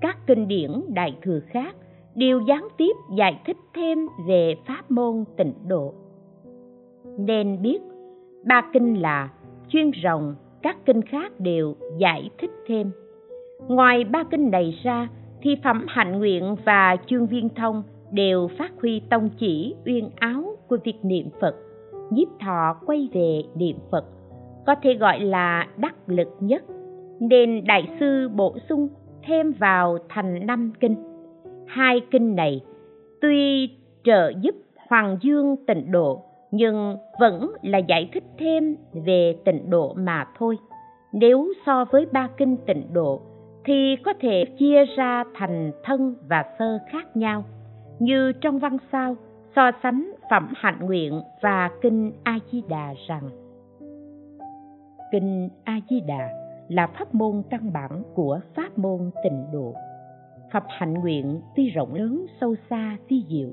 [0.00, 1.76] Các kinh điển đại thừa khác
[2.14, 5.94] đều gián tiếp giải thích thêm về pháp môn tịnh độ.
[7.18, 7.78] Nên biết,
[8.44, 9.28] ba kinh là
[9.68, 12.90] chuyên rồng, các kinh khác đều giải thích thêm.
[13.68, 15.08] Ngoài ba kinh này ra,
[15.42, 20.56] thì phẩm hạnh nguyện và chương viên thông đều phát huy tông chỉ uyên áo
[20.68, 21.54] của việc niệm Phật
[22.10, 24.04] nhiếp thọ quay về niệm Phật
[24.66, 26.62] có thể gọi là đắc lực nhất
[27.20, 28.88] nên đại sư bổ sung
[29.26, 31.13] thêm vào thành năm kinh
[31.66, 32.60] hai kinh này
[33.20, 33.70] tuy
[34.04, 34.54] trợ giúp
[34.88, 40.58] hoàng dương tịnh độ, nhưng vẫn là giải thích thêm về tịnh độ mà thôi.
[41.12, 43.20] Nếu so với ba kinh tịnh độ
[43.64, 47.44] thì có thể chia ra thành thân và sơ khác nhau.
[47.98, 49.16] Như trong văn sau,
[49.56, 53.30] so sánh phẩm hạnh nguyện và kinh a di đà rằng,
[55.12, 56.28] kinh a di đà
[56.68, 59.74] là pháp môn căn bản của pháp môn tịnh độ
[60.52, 63.48] pháp hạnh nguyện tuy rộng lớn, sâu xa, vi diệu,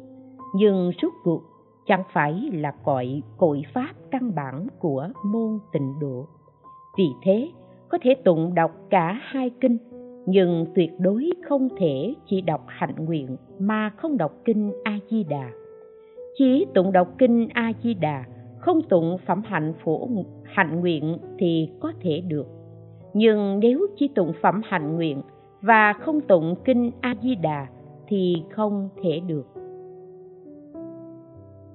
[0.56, 1.41] nhưng rốt cuộc
[1.88, 6.27] chẳng phải là cội cội pháp căn bản của môn tịnh độ.
[6.97, 7.49] Vì thế,
[7.89, 9.77] có thể tụng đọc cả hai kinh,
[10.25, 15.23] nhưng tuyệt đối không thể chỉ đọc hạnh nguyện mà không đọc kinh a di
[15.23, 15.51] đà
[16.38, 18.25] chỉ tụng đọc kinh a di đà
[18.60, 20.10] không tụng phẩm hạnh phổ,
[20.43, 22.47] hạnh nguyện thì có thể được.
[23.13, 25.21] Nhưng nếu chỉ tụng phẩm hạnh nguyện
[25.62, 27.67] và không tụng kinh a di đà
[28.08, 29.47] thì không thể được.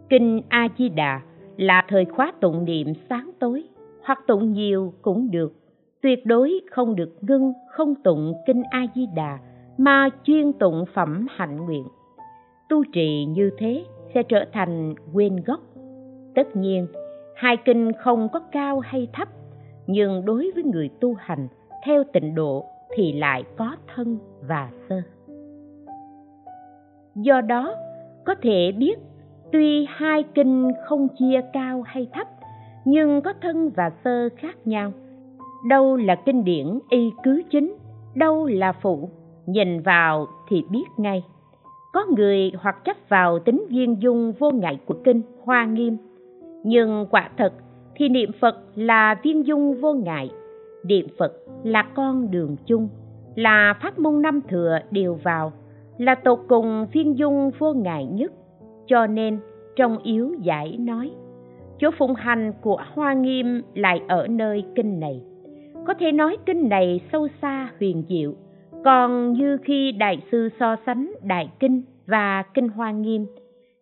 [0.08, 1.20] Kinh a di đà
[1.56, 3.64] là thời khóa tụng niệm sáng tối,
[4.04, 5.52] hoặc tụng nhiều cũng được,
[6.02, 9.38] tuyệt đối không được ngưng không tụng kinh a di đà
[9.78, 11.84] mà chuyên tụng phẩm hạnh nguyện.
[12.68, 15.60] Tu trì như thế sẽ trở thành quên gốc.
[16.34, 16.86] Tất nhiên,
[17.36, 19.28] hai kinh không có cao hay thấp,
[19.86, 21.48] nhưng đối với người tu hành
[21.84, 24.18] theo tịnh độ thì lại có thân
[24.48, 25.02] và sơ
[27.16, 27.74] do đó,
[28.24, 28.98] có thể biết
[29.52, 32.26] tuy hai kinh không chia cao hay thấp,
[32.84, 34.92] nhưng có thân và sơ khác nhau.
[35.68, 37.76] Đâu là kinh điển y cứ chính,
[38.14, 39.08] đâu là phụ.
[39.46, 41.24] Nhìn vào thì biết ngay.
[41.92, 45.96] Có người hoặc chấp vào tính viên dung vô ngại của kinh, hoa nghiêm.
[46.64, 47.52] Nhưng quả thật
[47.94, 50.30] thì niệm phật là viên dung vô ngại
[50.86, 51.32] niệm phật
[51.64, 52.88] là con đường chung,
[53.34, 55.52] là pháp môn năm thừa đều vào,
[55.98, 58.32] là tột cùng viên dung vô ngại nhất.
[58.86, 59.38] Cho nên,
[59.76, 61.10] trong yếu giải nói,
[61.78, 65.22] chỗ phụng hành của hoa nghiêm lại ở nơi kinh này.
[65.86, 68.32] Có thể nói kinh này sâu xa huyền diệu,
[68.84, 73.26] còn như khi đại sư so sánh đại kinh và kinh hoa nghiêm,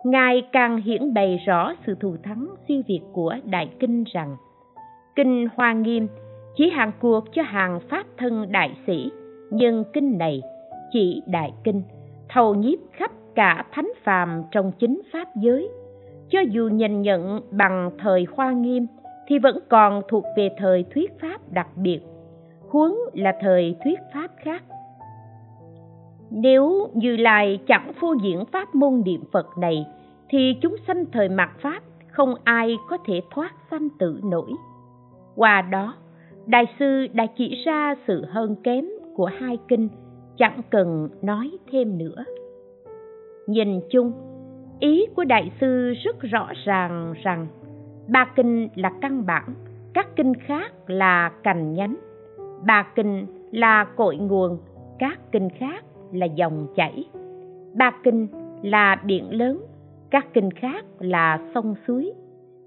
[0.05, 4.37] ngài càng hiển bày rõ sự thù thắng siêu việt của đại kinh rằng,
[5.17, 6.07] kinh hoa nghiêm
[6.57, 9.11] chỉ hàng cuộc cho hàng pháp thân đại sĩ.
[9.51, 10.43] Nhưng kinh này,
[10.93, 11.83] chỉ đại kinh,
[12.29, 15.69] thầu nhiếp khắp cả thánh phàm trong chính pháp giới.
[16.31, 18.87] Cho dù nhìn nhận bằng thời hoa nghiêm,
[19.27, 22.01] thì vẫn còn thuộc về thời thuyết pháp đặc biệt.
[22.69, 24.63] Huống là thời thuyết pháp khác.
[26.31, 29.87] Nếu như lai chẳng phô diễn pháp môn niệm phật này,
[30.29, 34.53] thì chúng sanh thời mạt pháp không ai có thể thoát sanh tử nổi.
[35.37, 35.95] Qua đó
[36.47, 39.89] đại sư đã chỉ ra sự hơn kém của hai kinh,
[40.37, 42.25] chẳng cần nói thêm nữa.
[43.47, 44.13] Nhìn chung,
[44.81, 47.47] ý của đại sư rất rõ ràng rằng
[48.09, 49.55] ba kinh là căn bản,
[49.95, 51.97] các kinh khác là cành nhánh,
[52.67, 54.59] ba kinh là cội nguồn,
[54.99, 57.05] các kinh khác là dòng chảy,
[57.75, 58.29] ba kinh
[58.63, 59.61] là biển lớn,
[60.11, 62.13] các kinh khác là sông suối,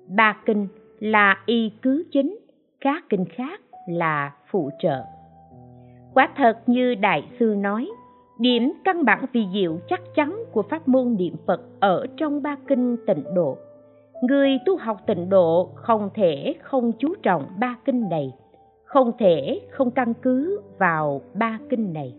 [0.08, 0.68] ba kinh
[1.00, 2.40] là y cứ chính,
[2.82, 5.04] các kinh khác là phụ trợ.
[6.14, 7.90] Quả thật như đại sư nói,
[8.40, 12.56] điểm căn bản vi diệu chắc chắn của pháp môn niệm phật ở trong ba
[12.68, 13.58] kinh tịnh độ.
[14.22, 18.34] Người tu học tịnh độ không thể không chú trọng ba kinh này,
[18.86, 22.14] không thể không căn cứ vào ba kinh này.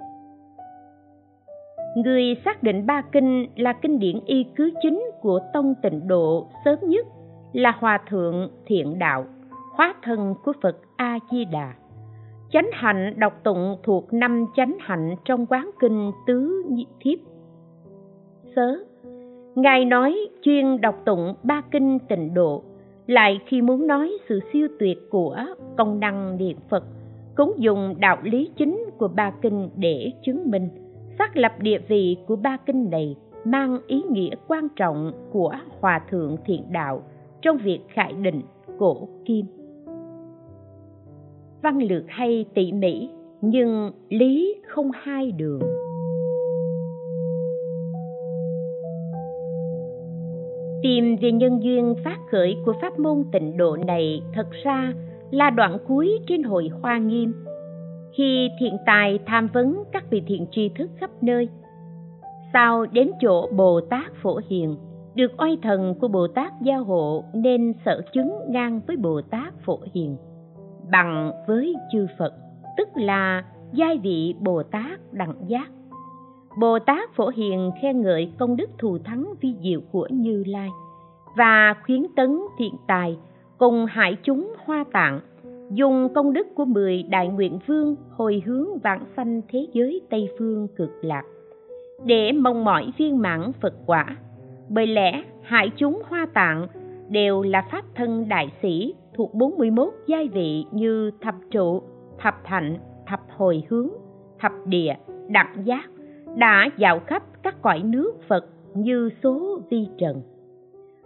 [1.96, 6.46] Người xác định ba kinh là kinh điển y cứ chính của tông tịnh độ
[6.64, 7.06] sớm nhất
[7.52, 9.24] là hòa thượng thiện đạo,
[9.76, 11.74] hóa thân của phật a di đà
[12.52, 16.64] chánh hạnh đọc tụng thuộc năm chánh hạnh trong quán kinh tứ
[17.00, 17.18] thiếp.
[18.56, 18.78] Sớ,
[19.54, 22.62] ngài nói chuyên đọc tụng ba kinh tịnh độ,
[23.06, 25.36] lại khi muốn nói sự siêu tuyệt của
[25.76, 26.84] công năng niệm phật,
[27.36, 30.68] cũng dùng đạo lý chính của ba kinh để chứng minh,
[31.18, 36.00] xác lập địa vị của ba kinh này mang ý nghĩa quan trọng của hòa
[36.10, 37.02] thượng thiện đạo
[37.42, 38.42] trong việc khải định
[38.78, 39.57] cổ kim
[41.62, 43.08] văn lược hay tỉ mỉ,
[43.40, 45.60] nhưng lý không hai đường.
[50.82, 54.92] Tìm về nhân duyên phát khởi của pháp môn tịnh độ này thật ra
[55.30, 57.32] là đoạn cuối trên hội hoa nghiêm.
[58.16, 61.48] Khi thiện tài tham vấn các vị thiện tri thức khắp nơi
[62.52, 64.76] sau đến chỗ bồ tát phổ hiền,
[65.14, 69.54] được oai thần của bồ tát gia hộ nên sở chứng ngang với bồ tát
[69.64, 70.16] phổ hiền?
[70.90, 72.34] Bằng với chư phật,
[72.76, 75.70] tức là giai vị bồ tát đẳng giác.
[76.60, 80.68] Bồ tát phổ hiền khen ngợi công đức thù thắng vi diệu của như lai
[81.36, 83.18] và khuyến tấn thiện tài
[83.58, 85.20] cùng hại chúng hoa tạng,
[85.70, 90.28] dùng công đức của mười đại nguyện vương hồi hướng vãng sanh thế giới tây
[90.38, 91.22] phương cực lạc
[92.04, 94.16] để mong mỏi viên mãn phật quả.
[94.68, 96.66] Bởi lẽ hại chúng hoa tạng
[97.08, 101.82] đều là pháp thân đại sĩ thuộc 41 giai vị như thập trụ,
[102.18, 102.76] thập thạnh,
[103.06, 103.88] thập hồi hướng,
[104.40, 104.94] thập địa,
[105.28, 105.90] đẳng giác,
[106.36, 110.22] đã dạo khắp các cõi nước Phật như số vi trần.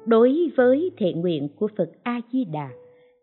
[0.06, 2.68] Đối với thệ nguyện của Phật A-di-đà,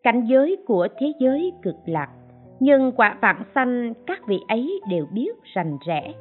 [0.02, 2.08] cảnh giới của thế giới cực lạc,
[2.60, 6.12] nhưng quả vạn sanh các vị ấy đều biết rành rẽ.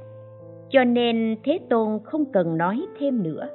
[0.70, 3.48] Cho nên Thế Tôn không cần nói thêm nữa.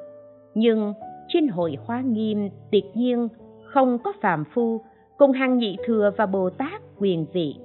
[0.55, 0.94] Nhưng
[1.29, 3.29] trên hội hoa nghiêm tuyệt nhiên
[3.64, 4.81] không có phàm phu
[5.18, 7.57] cùng hàng nhị thừa và Bồ Tát quyền vị,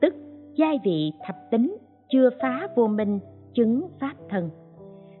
[0.00, 0.14] tức
[0.54, 1.76] giai vị thập tính
[2.12, 3.18] chưa phá vô minh
[3.54, 4.50] chứng pháp thân.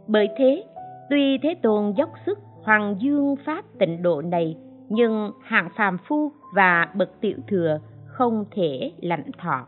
[0.06, 0.64] Bởi thế,
[1.10, 4.56] tuy Thế Tôn dốc sức hoàng dương pháp tịnh độ này,
[4.88, 9.66] nhưng hạng phàm phu và bậc tiểu thừa không thể lãnh thọ.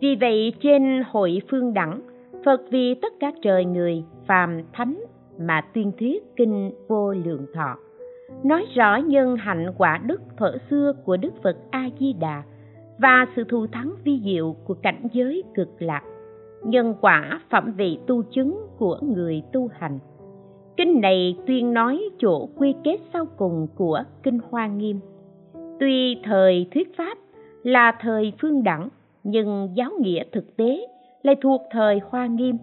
[0.00, 2.00] Vì vậy trên hội phương đẳng,
[2.44, 5.04] Phật vì tất cả trời người, phàm thánh
[5.40, 7.76] mà tuyên thuyết kinh vô lượng thọ
[8.44, 12.42] nói rõ nhân hạnh quả đức thuở xưa của Đức Phật A Di Đà
[12.98, 16.02] và sự thù thắng vi diệu của cảnh giới cực lạc,
[16.64, 19.98] nhân quả phẩm vị tu chứng của người tu hành.
[20.76, 25.00] Kinh này tuyên nói chỗ quy kết sau cùng của Kinh Hoa Nghiêm.
[25.80, 27.18] Tuy thời thuyết pháp
[27.62, 28.88] là thời phương đẳng,
[29.24, 30.86] nhưng giáo nghĩa thực tế
[31.22, 32.58] lại thuộc thời Hoa Nghiêm.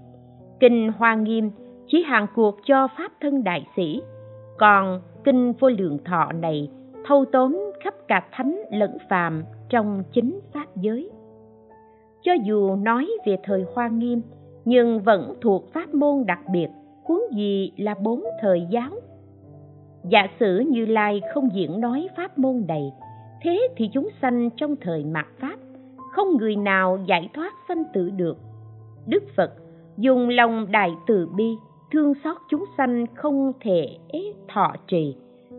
[0.60, 1.52] Kinh Hoa Nghiêm
[1.88, 4.02] chỉ hàng cuộc cho pháp thân đại sĩ,
[4.58, 6.70] còn kinh vô lượng thọ này
[7.06, 11.10] thâu tóm khắp cả thánh lẫn phàm trong chính pháp giới.
[12.24, 14.22] Cho dù nói về thời hoa nghiêm,
[14.66, 16.68] nhưng vẫn thuộc pháp môn đặc biệt,
[17.04, 18.90] huống gì là bốn thời giáo.
[20.10, 22.94] Giả sử như lai không diễn nói pháp môn này,
[23.42, 25.56] thế thì chúng sanh trong thời mạt pháp,
[26.12, 28.38] không người nào giải thoát sanh tử được.
[29.08, 29.54] Đức phật
[29.98, 31.56] dùng lòng đại từ bi
[31.92, 33.98] thương xót chúng sanh không thể
[34.48, 35.16] thọ trì.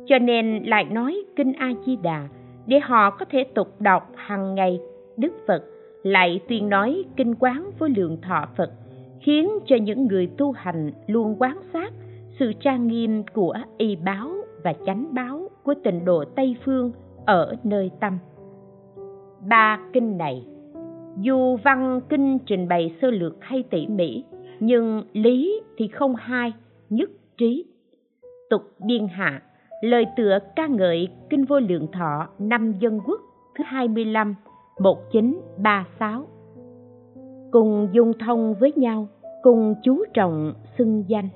[0.06, 2.28] Cho nên lại nói kinh a di đà
[2.66, 4.80] để họ có thể tục đọc hàng ngày,
[5.16, 5.64] đức phật
[6.02, 8.70] lại tuyên nói kinh quán với lượng thọ phật,
[9.20, 11.92] khiến cho những người tu hành luôn quán sát
[12.38, 14.30] sự trang nghiêm của y báo
[14.64, 16.92] và chánh báo của tịnh độ tây phương
[17.26, 18.18] ở nơi tâm.
[19.48, 20.46] Ba kinh này,
[21.20, 24.24] dù văn kinh trình bày sơ lược hay tỉ mỉ
[24.60, 26.52] nhưng lý thì không hai,
[26.90, 27.64] nhất trí.
[28.50, 29.42] Tục biên hạ,
[29.82, 33.20] lời tựa ca ngợi kinh vô lượng thọ năm dân quốc
[33.58, 34.34] thứ 25
[34.80, 36.26] 1936
[37.52, 39.08] cùng dung thông với nhau,
[39.42, 41.28] cùng chú trọng xưng danh.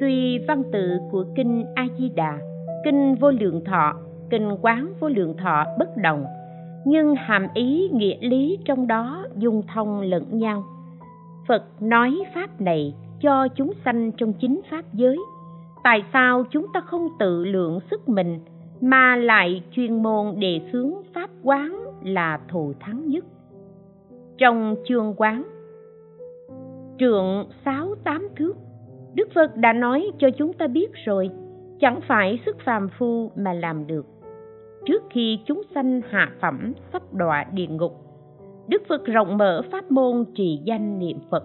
[0.00, 2.38] Tuy văn tự của kinh a di đà,
[2.84, 3.94] kinh vô lượng thọ,
[4.30, 6.24] kinh quán vô lượng thọ bất đồng
[6.84, 10.64] nhưng hàm ý, nghĩa lý trong đó dung thông lẫn nhau.
[11.48, 15.18] Phật nói pháp này cho chúng sanh trong chính pháp giới.
[15.84, 18.40] Tại sao chúng ta không tự lượng sức mình,
[18.80, 23.24] mà lại chuyên môn đề xướng pháp quán là thù thắng nhất?
[24.38, 25.42] Trong chương quán,
[26.98, 28.56] trượng sáu tám thước,
[29.14, 31.30] đức phật đã nói cho chúng ta biết rồi,
[31.80, 34.06] chẳng phải sức phàm phu mà làm được
[34.86, 37.92] trước khi chúng sanh hạ phẩm sắp đọa địa ngục.
[38.68, 41.44] Đức phật rộng mở pháp môn trì danh niệm phật.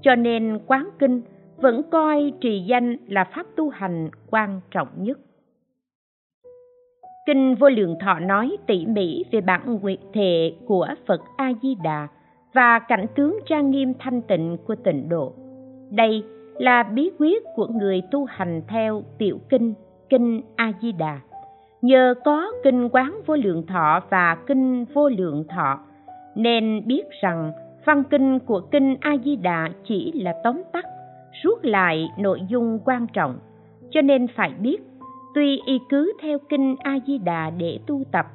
[0.00, 1.22] Cho nên quán kinh
[1.56, 5.18] vẫn coi trì danh là pháp tu hành quan trọng nhất.
[7.26, 11.74] Kinh vô lượng thọ nói tỉ mỉ về bản nguyện thệ của phật a di
[11.84, 12.08] đà
[12.54, 15.32] và cảnh tướng trang nghiêm thanh tịnh của tịnh độ.
[15.90, 16.24] Đây
[16.58, 19.74] là bí quyết của người tu hành theo tiểu kinh
[20.08, 21.20] kinh a di đà
[21.82, 25.78] nhờ có kinh quán vô lượng thọ và kinh vô lượng thọ,
[26.34, 27.52] nên biết rằng
[27.84, 30.84] văn kinh của kinh a di đà chỉ là tóm tắt,
[31.42, 33.38] rút lại nội dung quan trọng.
[33.90, 34.78] Cho nên phải biết,
[35.34, 38.26] tuy y cứ theo kinh a di đà để tu tập,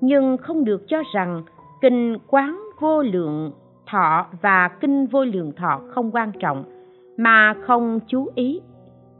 [0.00, 1.42] nhưng không được cho rằng
[1.80, 3.52] kinh quán vô lượng
[3.86, 6.64] thọ và kinh vô lượng thọ không quan trọng,
[7.16, 8.60] mà không chú ý.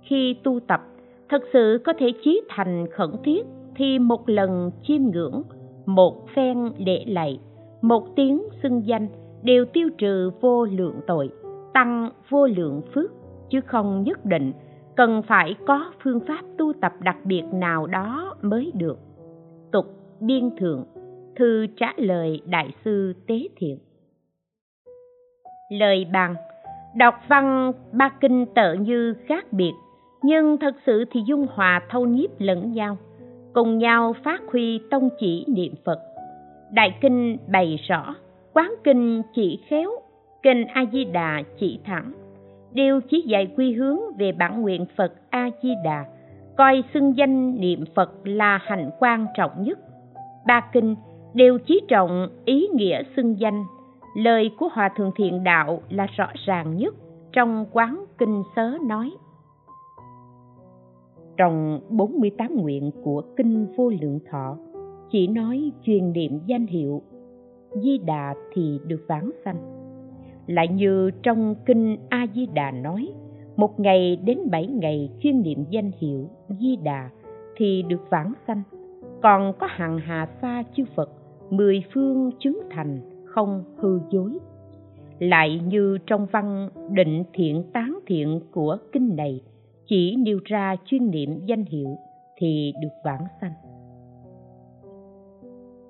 [0.02, 0.82] Khi tu tập,
[1.28, 3.46] thật sự có thể chí thành khẩn thiết
[3.76, 5.42] thì một lần chiêm ngưỡng,
[5.86, 7.38] một phen lễ lạy
[7.84, 9.08] một tiếng xưng danh
[9.42, 11.30] đều tiêu trừ vô lượng tội,
[11.74, 13.10] tăng vô lượng phước,
[13.50, 14.52] chứ không nhất định
[14.96, 18.98] cần phải có phương pháp tu tập đặc biệt nào đó mới được.
[19.72, 19.86] Tục
[20.20, 20.84] biên thượng,
[21.36, 23.78] thư trả lời đại sư tế thiện.
[25.70, 26.34] Lời bằng
[26.96, 29.72] đọc văn ba kinh tợ như khác biệt,
[30.22, 32.96] nhưng thật sự thì dung hòa thâu nhiếp lẫn nhau
[33.54, 35.98] cùng nhau phát huy tông chỉ niệm phật.
[36.72, 38.14] Đại kinh bày rõ,
[38.52, 39.90] quán kinh chỉ khéo,
[40.42, 42.12] kinh a di đà chỉ thẳng.
[42.72, 46.04] Đều chỉ dạy quy hướng về bản nguyện phật a di đà
[46.56, 49.78] coi xưng danh niệm phật là hành quan trọng nhất.
[50.46, 50.94] Ba kinh,
[51.34, 53.64] đều chí trọng ý nghĩa xưng danh.
[54.16, 56.94] Lời của hòa thượng thiện đạo là rõ ràng nhất
[57.32, 59.10] trong quán kinh sớ nói
[61.36, 64.58] trong 48 nguyện của kinh vô lượng thọ,
[65.10, 67.02] chỉ nói truyền niệm danh hiệu
[67.70, 69.56] di đà thì được vãng sanh.
[70.46, 73.08] Lại như trong kinh a di đà nói,
[73.56, 76.28] một ngày đến bảy ngày chuyên niệm danh hiệu
[76.60, 77.10] di đà
[77.56, 78.62] thì được vãng sanh.
[79.22, 81.10] Còn có hàng hà sa chư phật,
[81.50, 84.38] mười phương chứng thành không hư dối.
[85.18, 89.40] Lại như trong văn định thiện tán thiện của kinh này
[89.86, 91.98] chỉ nêu ra chuyên niệm danh hiệu
[92.36, 93.52] thì được vãng sanh.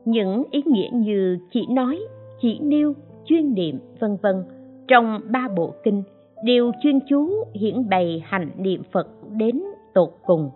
[0.05, 2.01] Những ý nghĩa như chỉ nói,
[2.41, 2.93] chỉ nêu,
[3.25, 4.45] chuyên niệm, vân vân
[4.89, 6.03] trong ba bộ kinh
[6.45, 9.63] đều chuyên chú hiển bày hành niệm phật đến
[9.95, 10.51] tột cùng.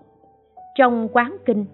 [0.74, 1.64] Trong quán kinh,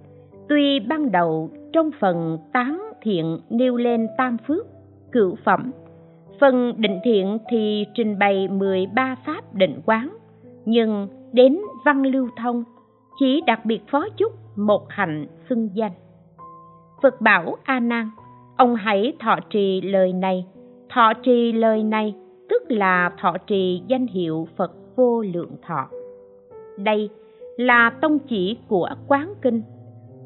[0.48, 4.66] tuy ban đầu trong phần tán thiện nêu lên tam phước,
[5.12, 5.70] cửu phẩm,
[6.40, 10.16] phần định thiện thì trình bày 13 pháp định quán,
[10.64, 12.64] nhưng đến văn lưu thông,
[13.18, 15.92] chỉ đặc biệt phó chúc một hạnh xưng danh.
[17.02, 18.10] Phật bảo a nan,
[18.56, 20.46] ông hãy thọ trì lời này.
[20.94, 22.14] Thọ trì lời này
[22.48, 25.88] tức là thọ trì danh hiệu phật vô lượng thọ.
[26.78, 27.10] Đây
[27.56, 29.62] là tông chỉ của quán kinh.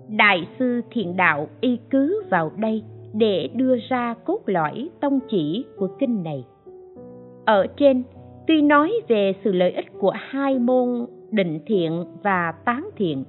[0.08, 2.82] Đại sư thiện đạo y cứ vào đây
[3.12, 6.44] để đưa ra cốt lõi tông chỉ của kinh này.
[7.44, 8.02] Ở trên
[8.48, 13.24] tuy nói về sự lợi ích của hai môn định thiện và tán thiện,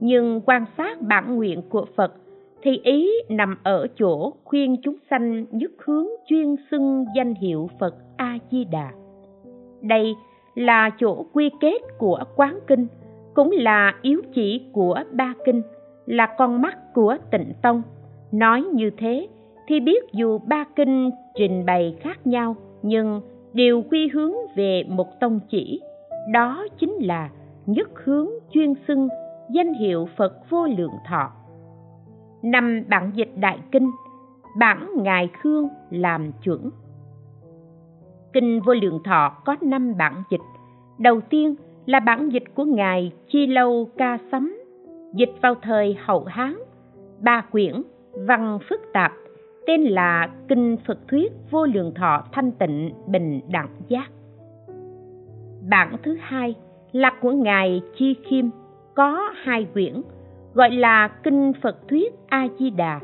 [0.00, 2.12] nhưng quan sát bản nguyện của phật
[2.62, 7.94] thì ý nằm ở chỗ khuyên chúng sanh nhất hướng chuyên xưng danh hiệu phật
[8.16, 8.90] a di đà
[9.82, 10.14] đây
[10.54, 12.86] là chỗ quy kết của quán kinh,
[13.34, 15.62] cũng là yếu chỉ của ba kinh,
[16.06, 17.82] là con mắt của tịnh tông.
[18.32, 19.26] Nói như thế
[19.68, 23.20] thì biết dù ba kinh trình bày khác nhau, nhưng
[23.56, 25.80] đều quy hướng về một tông chỉ.
[26.32, 27.30] Đó chính là
[27.66, 29.08] nhất hướng chuyên xưng
[29.50, 31.30] danh hiệu phật vô lượng thọ.
[32.42, 33.90] Năm bản dịch đại kinh,
[34.58, 36.70] bản ngài khương làm chuẩn.
[38.32, 40.40] Kinh vô lượng thọ có năm bản dịch.
[40.98, 41.54] Đầu tiên
[41.86, 44.56] là bản dịch của ngài chi lâu ca sấm,
[45.14, 46.56] dịch vào thời hậu hán,
[47.20, 47.82] ba quyển,
[48.12, 49.12] văn phức tạp
[49.66, 54.10] tên là kinh phật thuyết vô lượng thọ thanh tịnh bình đẳng giác.
[55.68, 56.54] Bản thứ hai
[56.92, 58.44] là của ngài chi khiêm
[58.94, 60.02] có hai quyển,
[60.54, 63.00] gọi là kinh phật thuyết a di đà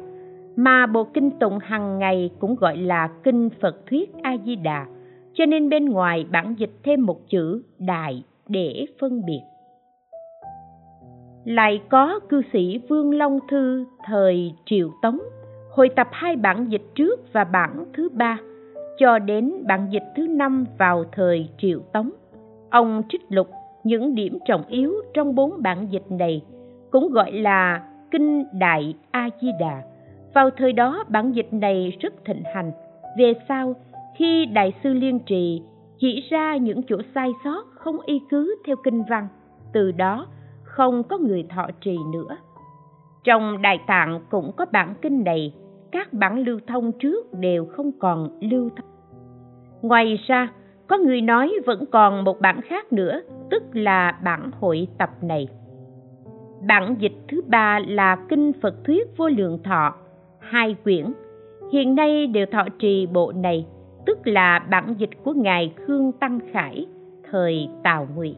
[0.57, 4.87] mà bộ kinh tụng hàng ngày cũng gọi là kinh phật thuyết a di đà
[5.35, 9.41] cho nên bên ngoài bản dịch thêm một chữ đại để phân biệt.
[11.45, 15.19] Lại có cư sĩ vương long thư thời triều tống
[15.75, 18.39] hội tập hai bản dịch trước và bản thứ ba,
[18.99, 22.11] cho đến bản dịch thứ năm vào thời triệu tống.
[22.71, 23.49] Ông trích lục,
[23.85, 26.45] những điểm trọng yếu trong bốn bản dịch này,
[26.91, 29.83] cũng gọi là kinh đại a di đà
[30.35, 32.73] vào thời đó, bản dịch này rất thịnh hành.
[33.19, 33.75] Về sau,
[34.17, 35.63] khi đại sư liên trì
[35.99, 39.29] chỉ ra những chỗ sai sót không y cứ theo kinh văn,
[39.73, 40.27] từ đó
[40.63, 42.37] không có người thọ trì nữa
[43.25, 45.55] trong đại tạng cũng có bản kinh này,
[45.93, 48.87] các bản lưu thông trước đều không còn lưu thông.
[49.83, 50.53] Ngoài ra,
[50.87, 53.21] có người nói vẫn còn một bản khác nữa,
[53.51, 55.49] tức là bản hội tập này.
[56.67, 59.95] Bản dịch thứ ba là kinh phật thuyết vô lượng thọ,
[60.39, 61.13] hai quyển.
[61.73, 63.67] Hiện nay đều thọ trì bộ này,
[64.07, 66.87] tức là bản dịch của ngài khương tăng khải,
[67.31, 68.37] thời tào ngụy.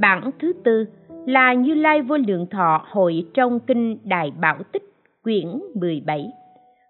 [0.00, 0.86] Bản thứ tư
[1.26, 4.82] là như lai vô lượng thọ hội trong kinh đại bảo tích,
[5.22, 6.32] quyển 17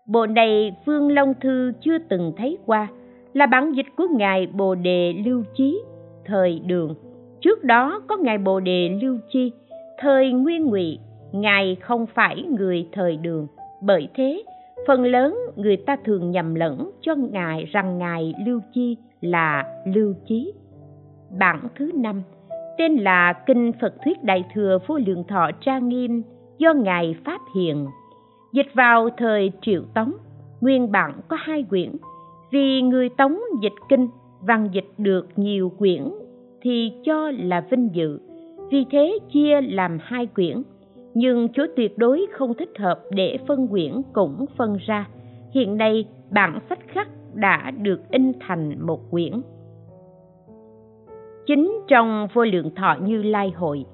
[0.08, 2.88] bộ này phương long thư chưa từng thấy qua,
[3.32, 5.80] là bản dịch của ngài bồ đề lưu chí,
[6.24, 6.94] thời đường.
[7.40, 9.52] Trước đó có ngài bồ đề lưu chi,
[9.98, 10.98] thời nguyên ngụy.
[11.32, 13.46] Ngài không phải người thời đường.
[13.82, 14.42] Bởi thế,
[14.86, 19.64] phần lớn người ta thường nhầm lẫn cho ngài rằng ngài lưu chi là
[19.94, 20.52] lưu chí.
[21.38, 22.22] Bản thứ năm
[22.78, 26.22] tên là kinh phật thuyết đại thừa vô lượng thọ trang nghiêm
[26.58, 27.86] do ngài pháp hiền.
[28.52, 30.12] Dịch vào thời triệu tống,
[30.60, 31.96] nguyên bản có hai quyển.
[32.50, 34.08] Vì người tống dịch kinh,
[34.40, 36.04] văn dịch được nhiều quyển
[36.62, 38.20] thì cho là vinh dự.
[38.70, 40.62] Vì thế chia làm hai quyển,
[41.14, 45.08] nhưng chỗ tuyệt đối không thích hợp để phân quyển cũng phân ra.
[45.54, 49.32] Hiện nay bản sách khắc đã được in thành một quyển
[51.48, 53.84] chính trong vô lượng thọ như lai hội.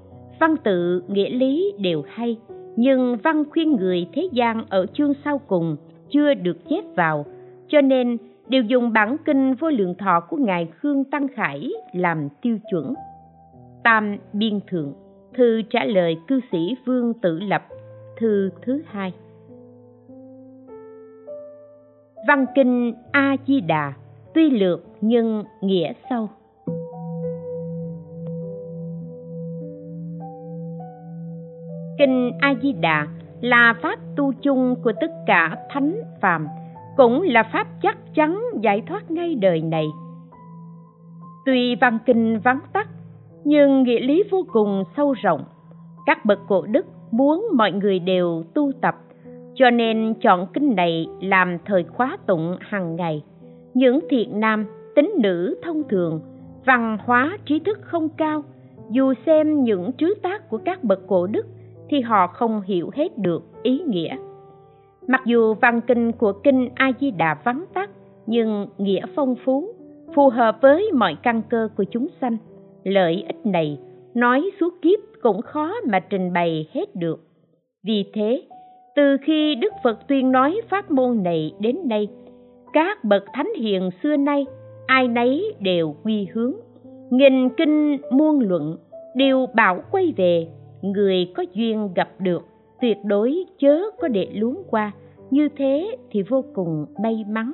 [0.41, 2.39] Văn tự, nghĩa lý đều hay,
[2.77, 5.77] nhưng văn khuyên người thế gian ở chương sau cùng
[6.11, 7.25] chưa được chép vào.
[7.69, 8.17] Cho nên,
[8.49, 12.95] đều dùng bản kinh vô lượng thọ của ngài khương tăng khải làm tiêu chuẩn.
[13.85, 14.93] Tam biên thượng,
[15.35, 17.63] thư trả lời cư sĩ vương tử lập,
[18.21, 19.13] thư thứ hai.
[22.29, 23.93] Văn kinh a di đà,
[24.35, 26.29] tuy lược nhưng nghĩa sâu.
[31.99, 33.07] Kinh a di đà
[33.41, 36.47] là pháp tu chung của tất cả thánh phàm,
[36.97, 39.87] cũng là pháp chắc chắn giải thoát ngay đời này.
[41.47, 42.89] Tuy văn kinh vắn tắt,
[43.45, 45.45] nhưng nghĩa lý vô cùng sâu rộng.
[46.07, 48.95] Các bậc cổ đức muốn mọi người đều tu tập,
[49.55, 53.23] cho nên chọn kinh này làm thời khóa tụng hàng ngày.
[53.75, 54.67] Những thiện nam
[54.97, 56.21] tính nữ thông thường,
[56.67, 58.43] văn hóa, trí thức không cao,
[58.91, 61.47] dù xem những trứ tác của các bậc cổ đức
[61.95, 64.17] thì họ không hiểu hết được ý nghĩa.
[65.09, 67.91] Mặc dù văn kinh của kinh a di đà vắn tắt,
[68.27, 69.69] nhưng nghĩa phong phú,
[70.15, 72.37] phù hợp với mọi căn cơ của chúng sanh.
[72.85, 73.79] Lợi ích này
[74.15, 77.21] nói suốt kiếp cũng khó mà trình bày hết được.
[77.87, 78.43] Vì thế,
[78.97, 82.09] từ khi đức phật tuyên nói pháp môn này đến nay,
[82.73, 84.47] các bậc thánh hiền xưa nay,
[84.87, 86.53] ai nấy đều quy hướng.
[87.11, 88.77] Nghìn kinh muôn luận
[89.17, 90.49] đều bảo quay về
[90.93, 92.45] người có duyên gặp được,
[92.81, 94.93] tuyệt đối chớ có để luống qua.
[95.31, 97.53] Như thế thì vô cùng may mắn.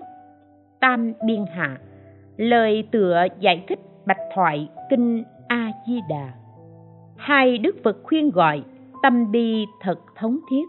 [0.81, 1.79] Tam biên hạ,
[2.37, 6.33] lời tựa giải thích bạch thoại kinh a di đà
[7.21, 8.63] hai đức phật khuyên gọi,
[9.03, 10.65] tâm bi thật thống thiết.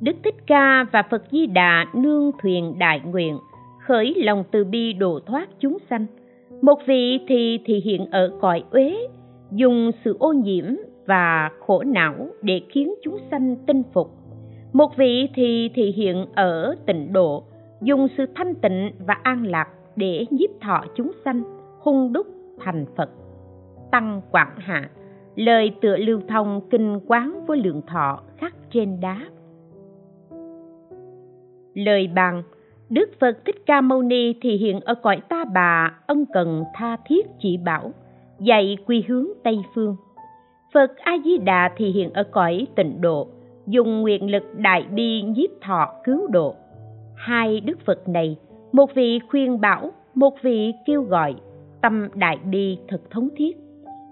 [0.00, 3.38] Đức thích ca và phật di đà nương thuyền đại nguyện,
[3.80, 6.06] khởi lòng từ bi độ thoát chúng sanh.
[6.62, 8.96] Một vị thì thì hiện ở cõi uế,
[9.52, 10.64] dùng sự ô nhiễm
[11.06, 14.10] và khổ não để khiến chúng sanh tinh phục.
[14.72, 17.44] Một vị thì thị hiện ở tịnh độ,
[17.82, 21.42] dùng sự thanh tịnh và an lạc để nhiếp thọ chúng sanh,
[21.80, 22.26] hung đúc
[22.60, 23.10] thành phật.
[23.90, 24.90] Tăng quảng hạ,
[25.36, 29.20] lời tựa lưu thông kinh quán với lượng thọ khắc trên đá.
[31.74, 32.42] Lời bằng
[32.90, 36.96] đức phật thích ca mâu ni thì hiện ở cõi ta bà, ân cần tha
[37.06, 37.92] thiết chỉ bảo,
[38.40, 39.96] dạy quy hướng tây phương
[40.74, 43.28] phật a di đà thì hiện ở cõi tịnh độ,
[43.66, 46.54] dùng nguyện lực đại bi nhiếp thọ cứu độ.
[47.16, 48.36] Hai đức phật này,
[48.72, 51.34] một vị khuyên bảo, một vị kêu gọi,
[51.82, 53.56] tâm đại bi thật thống thiết.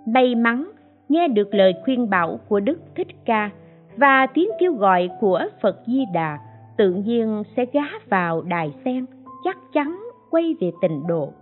[0.07, 0.71] May mắn
[1.09, 3.51] nghe được lời khuyên bảo của đức thích ca
[3.97, 6.39] và tiếng kêu gọi của phật di đà
[6.77, 9.07] tự nhiên sẽ gá vào đài sen,
[9.45, 10.01] chắc chắn
[10.31, 11.33] quay về tịnh độ.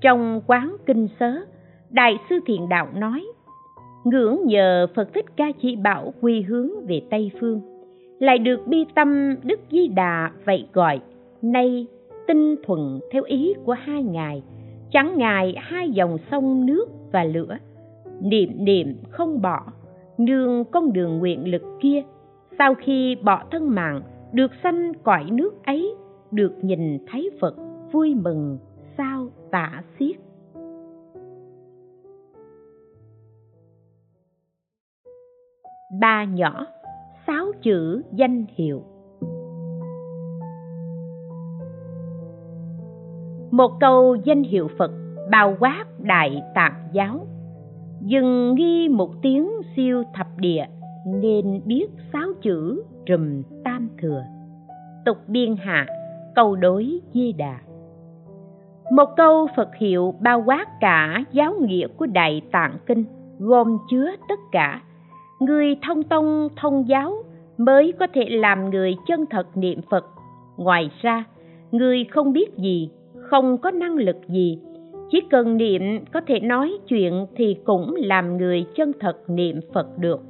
[0.00, 1.32] Trong quán kinh sớ,
[1.90, 3.26] đại sư thiện đạo nói
[4.04, 7.60] ngưỡng nhờ phật thích ca chỉ bảo quy hướng về tây phương.
[8.18, 11.00] Lại được bi tâm đức di đà vậy gọi,
[11.42, 11.86] nay
[12.26, 14.42] tinh thuận theo ý của hai ngài,
[14.90, 17.56] chẳng ngài hai dòng sông nước và lửa.
[18.20, 19.60] Niệm niệm không bỏ,
[20.18, 22.02] nương con đường nguyện lực kia.
[22.58, 25.94] Sau khi bỏ thân mạng, được sanh cõi nước ấy,
[26.30, 27.54] được nhìn thấy phật
[27.92, 28.58] vui mừng,
[28.96, 30.16] sao tả xiết.
[35.90, 36.66] Ba nhỏ,
[37.26, 38.82] sáu chữ danh hiệu.
[43.50, 44.90] Một câu danh hiệu phật
[45.30, 47.26] bao quát đại tạng giáo.
[48.00, 50.64] Dừng nghi một tiếng siêu thập địa,
[51.06, 54.22] nên biết sáu chữ trùm tam thừa.
[55.04, 55.86] Tục biên hạ,
[56.34, 57.58] câu đối di đà.
[58.92, 63.04] Một câu phật hiệu bao quát cả giáo nghĩa của đại tạng kinh,
[63.38, 64.82] gồm chứa tất cả
[65.40, 67.14] người thông tông, thông giáo
[67.58, 70.04] mới có thể làm người chân thật niệm phật.
[70.56, 71.24] Ngoài ra,
[71.70, 72.90] người không biết gì,
[73.30, 74.58] không có năng lực gì,
[75.10, 75.82] chỉ cần niệm
[76.12, 80.20] có thể nói chuyện thì cũng làm người chân thật niệm phật được.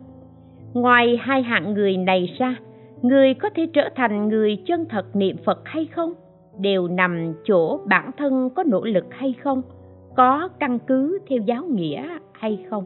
[0.74, 2.56] Ngoài hai hạng người này ra,
[3.02, 6.12] người có thể trở thành người chân thật niệm phật hay không
[6.58, 9.62] đều nằm chỗ bản thân có nỗ lực hay không,
[10.16, 12.84] có căn cứ theo giáo nghĩa hay không.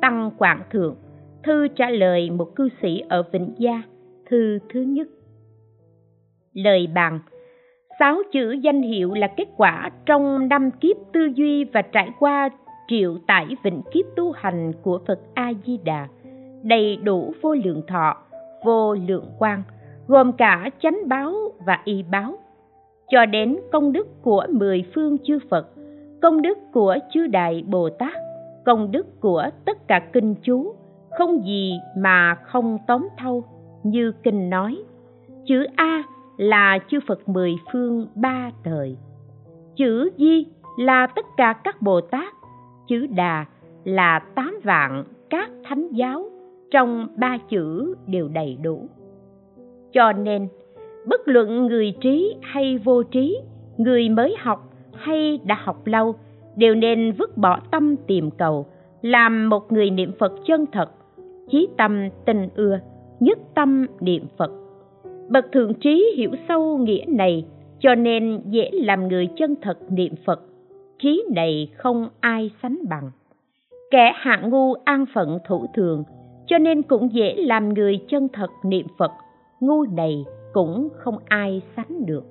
[0.00, 0.96] Tăng quảng thượng
[1.44, 3.82] thư trả lời một cư sĩ ở Vịnh gia,
[4.26, 5.08] thư thứ nhất.
[6.52, 7.18] Lời bằng
[7.98, 12.48] sáu chữ danh hiệu là kết quả trong năm kiếp tư duy và trải qua
[12.88, 16.08] triệu tải vịnh kiếp tu hành của phật a di đà
[16.62, 18.16] đầy đủ vô lượng thọ,
[18.64, 19.62] vô lượng quan
[20.06, 21.34] gồm cả chánh báo
[21.66, 22.38] và y báo.
[23.08, 25.66] Cho đến công đức của mười phương chư phật,
[26.22, 28.14] công đức của chư đại bồ tát,
[28.64, 30.74] công đức của tất cả kinh chú
[31.18, 33.44] không gì mà không tóm thâu
[33.82, 34.82] như kinh nói.
[35.46, 36.02] Chữ a
[36.36, 38.96] là chư phật mười phương ba thời.
[39.76, 40.46] Chữ di
[40.78, 42.34] là tất cả các bồ tát.
[42.88, 43.44] Chữ đà
[43.84, 46.30] là tám vạn các thánh giáo.
[46.70, 48.88] Trong ba chữ đều đầy đủ.
[49.92, 50.48] Cho nên,
[51.06, 53.38] bất luận người trí hay vô trí,
[53.76, 56.14] người mới học hay đã học lâu,
[56.56, 58.66] đều nên vứt bỏ tâm tìm cầu,
[59.02, 60.90] làm một người niệm phật chân thật
[61.50, 62.78] chí tâm tình ưa,
[63.20, 64.50] nhất tâm niệm phật.
[65.28, 67.46] Bậc thượng trí hiểu sâu nghĩa này,
[67.78, 70.40] cho nên dễ làm người chân thật niệm phật.
[70.98, 73.10] Trí này không ai sánh bằng.
[73.90, 76.04] Kẻ hạ ngu an phận thủ thường,
[76.46, 79.10] cho nên cũng dễ làm người chân thật niệm phật.
[79.60, 82.24] Ngu này cũng không ai sánh được.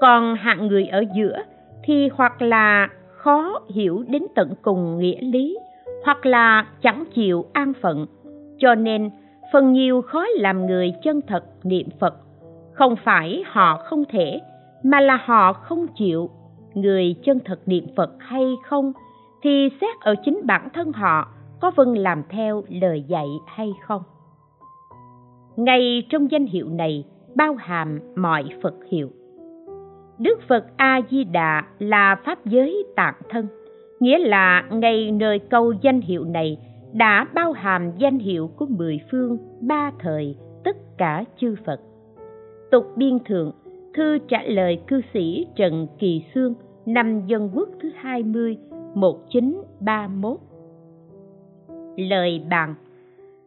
[0.00, 1.42] Còn hạng người ở giữa
[1.84, 5.58] thì hoặc là khó hiểu đến tận cùng nghĩa lý
[6.04, 8.06] hoặc là chẳng chịu an phận.
[8.58, 9.10] Cho nên,
[9.52, 12.14] phần nhiều khó làm người chân thật niệm phật.
[12.72, 14.40] Không phải họ không thể,
[14.82, 16.30] mà là họ không chịu.
[16.74, 18.92] Người chân thật niệm phật hay không,
[19.42, 21.28] thì xét ở chính bản thân họ
[21.60, 24.02] có vâng làm theo lời dạy hay không.
[25.56, 29.10] Ngay trong danh hiệu này bao hàm mọi phật hiệu.
[30.18, 33.46] Đức phật a di đà là pháp giới tạng thân
[34.02, 36.58] nghĩa là ngay nơi câu danh hiệu này
[36.92, 41.80] đã bao hàm danh hiệu của mười phương, ba thời, tất cả chư phật.
[42.70, 43.52] Tục biên thượng,
[43.94, 46.54] thư trả lời cư sĩ trần kỳ Sương,
[46.86, 48.58] năm dân quốc thứ hai mươi,
[48.94, 50.38] một chín ba mốt.
[51.96, 52.74] Lời bàn,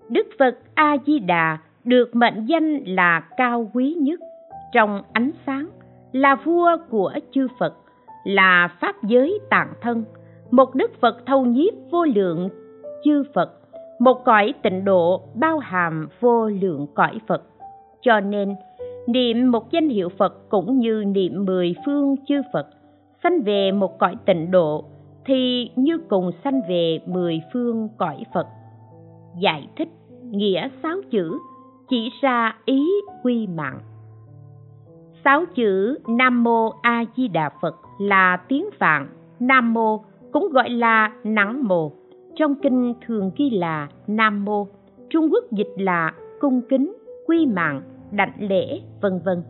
[0.09, 4.19] đức phật a di đà được mệnh danh là cao quý nhất
[4.73, 5.69] trong ánh sáng,
[6.11, 7.73] là vua của chư phật,
[8.23, 10.03] là pháp giới tạng thân
[10.55, 12.49] một đức phật thâu nhiếp vô lượng,
[13.03, 13.51] chư phật.
[13.99, 17.43] Một cõi tịnh độ, bao hàm vô lượng cõi phật.
[18.01, 18.55] Cho nên,
[19.07, 22.67] niệm một danh hiệu phật cũng như niệm mười phương chư phật,
[23.23, 24.85] sanh về một cõi tịnh độ,
[25.25, 28.47] thì như cùng sanh về mười phương cõi phật.
[29.39, 29.89] Giải thích
[30.31, 31.37] nghĩa sáu chữ,
[31.89, 32.85] chỉ ra ý
[33.23, 33.79] quy mạng.
[35.23, 39.07] Sáu chữ nam mô a di đà phật là tiếng phạn.
[39.39, 39.99] Nam mô
[40.35, 41.91] cũng gọi là nắng mồ.
[42.35, 44.67] Trong kinh thường ghi là nam mô,
[45.09, 46.93] trung quốc dịch là cung kính,
[47.27, 47.81] quy mạng,
[48.11, 49.43] đảnh lễ, vân vân.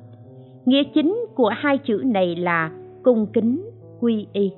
[0.66, 2.72] Nghĩa chính của hai chữ này là
[3.04, 3.70] cung kính,
[4.00, 4.52] quy y.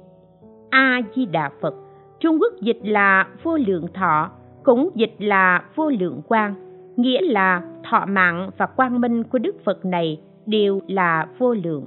[0.70, 1.74] A di đà phật.
[2.20, 4.30] Trung quốc dịch là vô lượng thọ,
[4.64, 6.56] cũng dịch là vô lượng quang.
[6.98, 11.86] Nghĩa là thọ mạng và quang minh của đức phật này đều là vô lượng.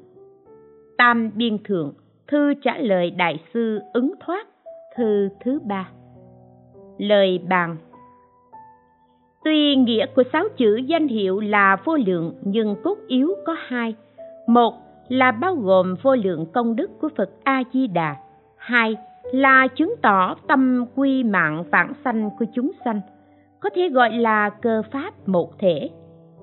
[0.98, 1.92] Tam biên thượng
[2.30, 4.46] thư trả lời đại sư ứng thoát,
[4.96, 5.88] thư thứ ba.
[6.98, 7.76] Lời bàn.
[9.44, 13.94] Tuy nghĩa của sáu chữ danh hiệu là vô lượng, nhưng cốt yếu có hai.
[14.46, 14.74] Một
[15.08, 18.16] là bao gồm vô lượng công đức của phật a di đà
[18.56, 18.96] hai
[19.32, 23.00] là chứng tỏ tâm quy mạng vãng sanh của chúng sanh,
[23.60, 25.90] có thể gọi là cơ pháp một thể.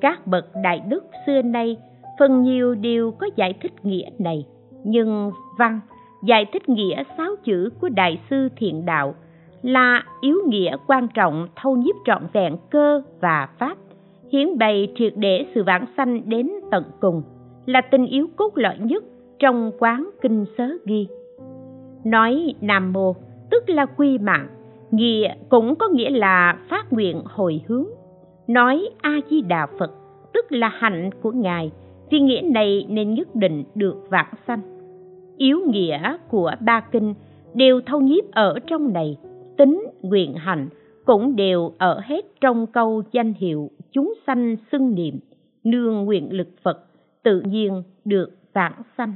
[0.02, 1.78] Các bậc đại đức xưa nay
[2.20, 4.46] phần nhiều đều có giải thích nghĩa này
[4.84, 5.80] nhưng văn
[6.24, 9.16] giải thích nghĩa sáu chữ của đại sư thiện đạo
[9.62, 13.78] là yếu nghĩa quan trọng thâu nhiếp trọn vẹn cơ và pháp
[14.32, 17.22] hiển bày triệt để sự vãng sanh đến tận cùng,
[17.66, 19.04] là tình yếu cốt lõi nhất
[19.40, 21.08] trong quán kinh sớ ghi.
[22.04, 23.16] Nói nam mô,
[23.52, 24.48] tức là quy mạng,
[24.92, 27.86] nghĩa cũng có nghĩa là phát nguyện hồi hướng.
[28.48, 29.92] Nói a di đà phật,
[30.34, 31.72] tức là hạnh của ngài
[32.10, 34.62] vì nghĩa này nên nhất định được vãng sanh.
[35.38, 37.14] Yếu nghĩa của ba kinh
[37.54, 39.18] đều thâu nhiếp ở trong này,
[39.58, 40.70] tính, nguyện hành
[41.06, 45.20] cũng đều ở hết trong câu danh hiệu chúng sanh xưng niệm,
[45.64, 46.86] nương nguyện lực phật
[47.24, 49.14] tự nhiên được vãng sanh.